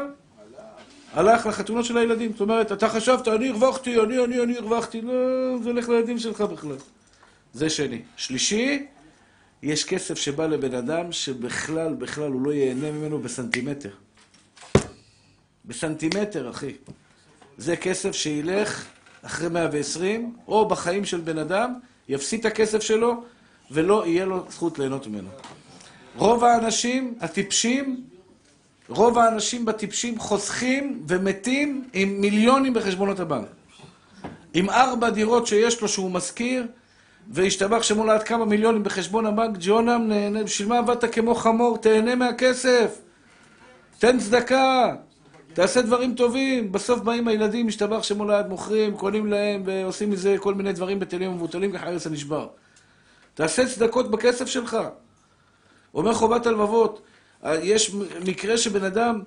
[1.13, 2.33] הלך לחתונות של הילדים.
[2.33, 5.01] זאת אומרת, אתה חשבת, אני הרווחתי, אני, אני, אני הרווחתי.
[5.01, 5.13] לא,
[5.63, 6.77] זה הולך לילדים שלך בכלל.
[7.55, 8.03] זה שני.
[8.17, 8.87] שלישי,
[9.63, 13.91] יש כסף שבא לבן אדם שבכלל, בכלל הוא לא ייהנה ממנו בסנטימטר.
[15.65, 16.73] בסנטימטר, אחי.
[17.59, 18.85] זה כסף שילך
[19.23, 21.75] אחרי 120, או בחיים של בן אדם,
[22.09, 23.25] יפסיד את הכסף שלו,
[23.71, 25.29] ולא יהיה לו זכות ליהנות ממנו.
[26.17, 28.05] רוב האנשים הטיפשים,
[28.91, 33.47] רוב האנשים בטיפשים חוסכים ומתים עם מיליונים בחשבונות הבנק.
[34.55, 36.67] עם ארבע דירות שיש לו שהוא משכיר,
[37.29, 41.79] והשתבח שמו לעד כמה מיליונים בחשבון הבנק, ג'ונם נהנה, בשביל מה עבדת כמו חמור?
[41.79, 42.99] תהנה מהכסף.
[43.99, 44.95] תן צדקה.
[45.53, 50.55] תעשה דברים טובים, בסוף באים הילדים, משתבח שמו לעד, מוכרים, קונים להם ועושים מזה כל
[50.55, 52.49] מיני דברים בטלים ומבוטלים כחרס הנשבר.
[53.35, 54.77] תעשה צדקות בכסף שלך.
[55.95, 57.03] אומר חובת הלבבות,
[57.45, 59.23] יש מקרה שבן אדם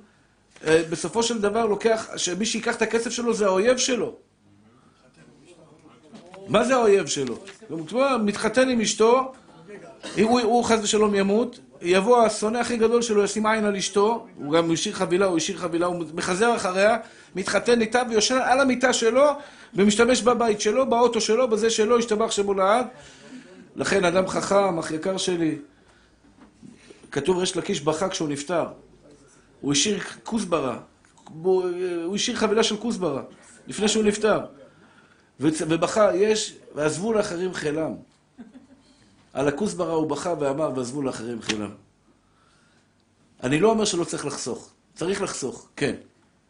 [0.67, 4.15] אה, בסופו של דבר לוקח, שמי שיקח את הכסף שלו זה האויב שלו.
[6.47, 7.37] מה זה האויב שלו?
[7.69, 7.85] הוא
[8.23, 9.31] מתחתן עם אשתו,
[10.21, 14.71] הוא, חס ושלום ימות, יבוא השונא הכי גדול שלו, ישים עין על אשתו, הוא גם
[14.71, 16.97] השאיר חבילה, הוא השאיר חבילה, הוא מחזר אחריה,
[17.35, 19.25] מתחתן איתה ויושן על המיטה שלו,
[19.73, 22.85] ומשתמש בבית שלו, באוטו שלו, בזה שלו, השתבח שמו לעד.
[23.75, 25.57] לכן אדם חכם, אח יקר שלי,
[27.13, 28.65] כתוב ריש לקיש בכה כשהוא נפטר.
[29.61, 30.79] הוא השאיר כוסברה,
[31.25, 33.23] הוא השאיר חבילה של כוסברה,
[33.67, 34.39] לפני שהוא נפטר.
[35.39, 37.93] ובכה, יש, ועזבו לאחרים חילם.
[39.33, 41.71] על הכוסברה הוא בכה ואמר, ועזבו לאחרים חילם.
[43.43, 44.73] אני לא אומר שלא צריך לחסוך.
[44.95, 45.95] צריך לחסוך, כן.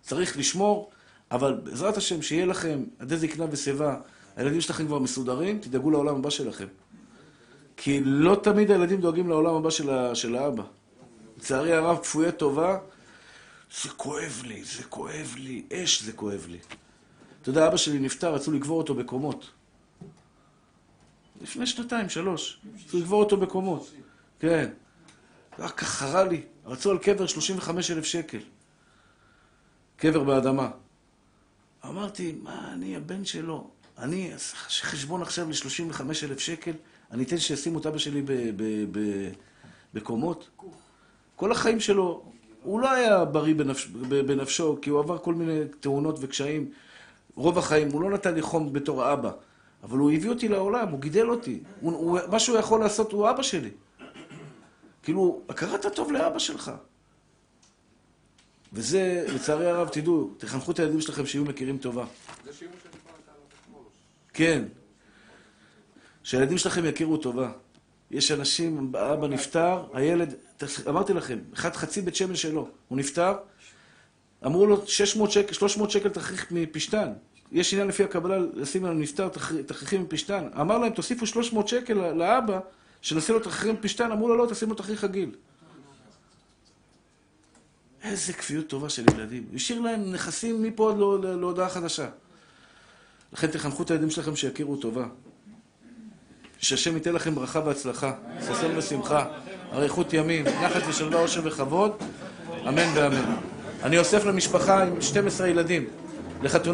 [0.01, 0.91] צריך לשמור,
[1.31, 3.97] אבל בעזרת השם, שיהיה לכם עדי זקנה ושיבה,
[4.35, 6.67] הילדים שלכם כבר מסודרים, תדאגו לעולם הבא שלכם.
[7.77, 10.63] כי לא תמיד הילדים דואגים לעולם הבא של, ה, של האבא.
[11.37, 12.79] לצערי הרב, כפויי טובה,
[13.81, 16.59] זה כואב לי, זה כואב לי, אש זה כואב לי.
[17.41, 19.49] אתה יודע, אבא שלי נפטר, רצו לקבור אותו בקומות.
[21.41, 22.59] לפני שנתיים, שלוש.
[22.85, 23.91] רצו לקבור אותו בקומות.
[24.39, 24.69] כן.
[25.59, 26.41] רק ככה לי.
[26.65, 28.39] רצו על קבר 35 אלף שקל.
[29.97, 30.69] קבר באדמה.
[31.85, 33.69] אמרתי, מה, אני הבן שלו.
[33.97, 34.31] אני
[34.63, 36.71] חשבון עכשיו ל-35 אלף שקל,
[37.13, 38.23] אני אתן שישימו את אבא שלי
[39.93, 40.49] בקומות.
[41.35, 42.23] כל החיים שלו,
[42.63, 43.87] הוא לא היה בריא בנפש,
[44.25, 46.71] בנפשו, כי הוא עבר כל מיני תאונות וקשיים.
[47.35, 49.31] רוב החיים, הוא לא נתן לי חום בתור אבא,
[49.83, 51.59] אבל הוא הביא אותי לעולם, הוא גידל אותי.
[51.81, 53.69] הוא, הוא, מה שהוא יכול לעשות, הוא אבא שלי.
[55.03, 56.71] כאילו, הכרת הטוב לאבא שלך.
[58.73, 62.05] וזה, לצערי הרב, תדעו, תחנכו את הילדים שלכם שיהיו מכירים טובה.
[62.45, 63.83] זה שימוש שדיברת עליו אתמול.
[64.33, 64.63] כן.
[66.23, 67.51] שהילדים שלכם יכירו טובה.
[68.11, 70.33] יש אנשים, האבא נפטר, הילד,
[70.89, 73.33] אמרתי לכם, אחד חצי בית שמן שלו, הוא נפטר,
[74.45, 77.13] אמרו לו 600 שקל, 300 שקל תכריך מפשתן.
[77.51, 79.29] יש עניין לפי הקבלה לשים על נפטר
[79.65, 80.47] תכריכים מפשתן.
[80.61, 82.59] אמר להם, תוסיפו 300 שקל לאבא,
[83.01, 85.31] שנשים לו תכריכים מפשתן, אמרו לו, לא, תשים לו תכריך רגיל.
[88.03, 89.43] איזה כפיות טובה של ילדים.
[89.55, 92.09] השאיר להם נכסים מפה עד להודעה חדשה.
[93.33, 95.05] לכן תחנכו את הילדים שלכם שיכירו טובה.
[96.63, 98.11] שהשם ייתן לכם ברכה והצלחה,
[98.41, 99.25] ששון ושמחה,
[99.73, 101.91] אריכות ימים, נחת ושלווה, עושר וכבוד,
[102.67, 103.35] אמן ואמן.
[103.83, 105.85] אני אוסף למשפחה עם 12 ילדים.
[106.43, 106.71] לחתונה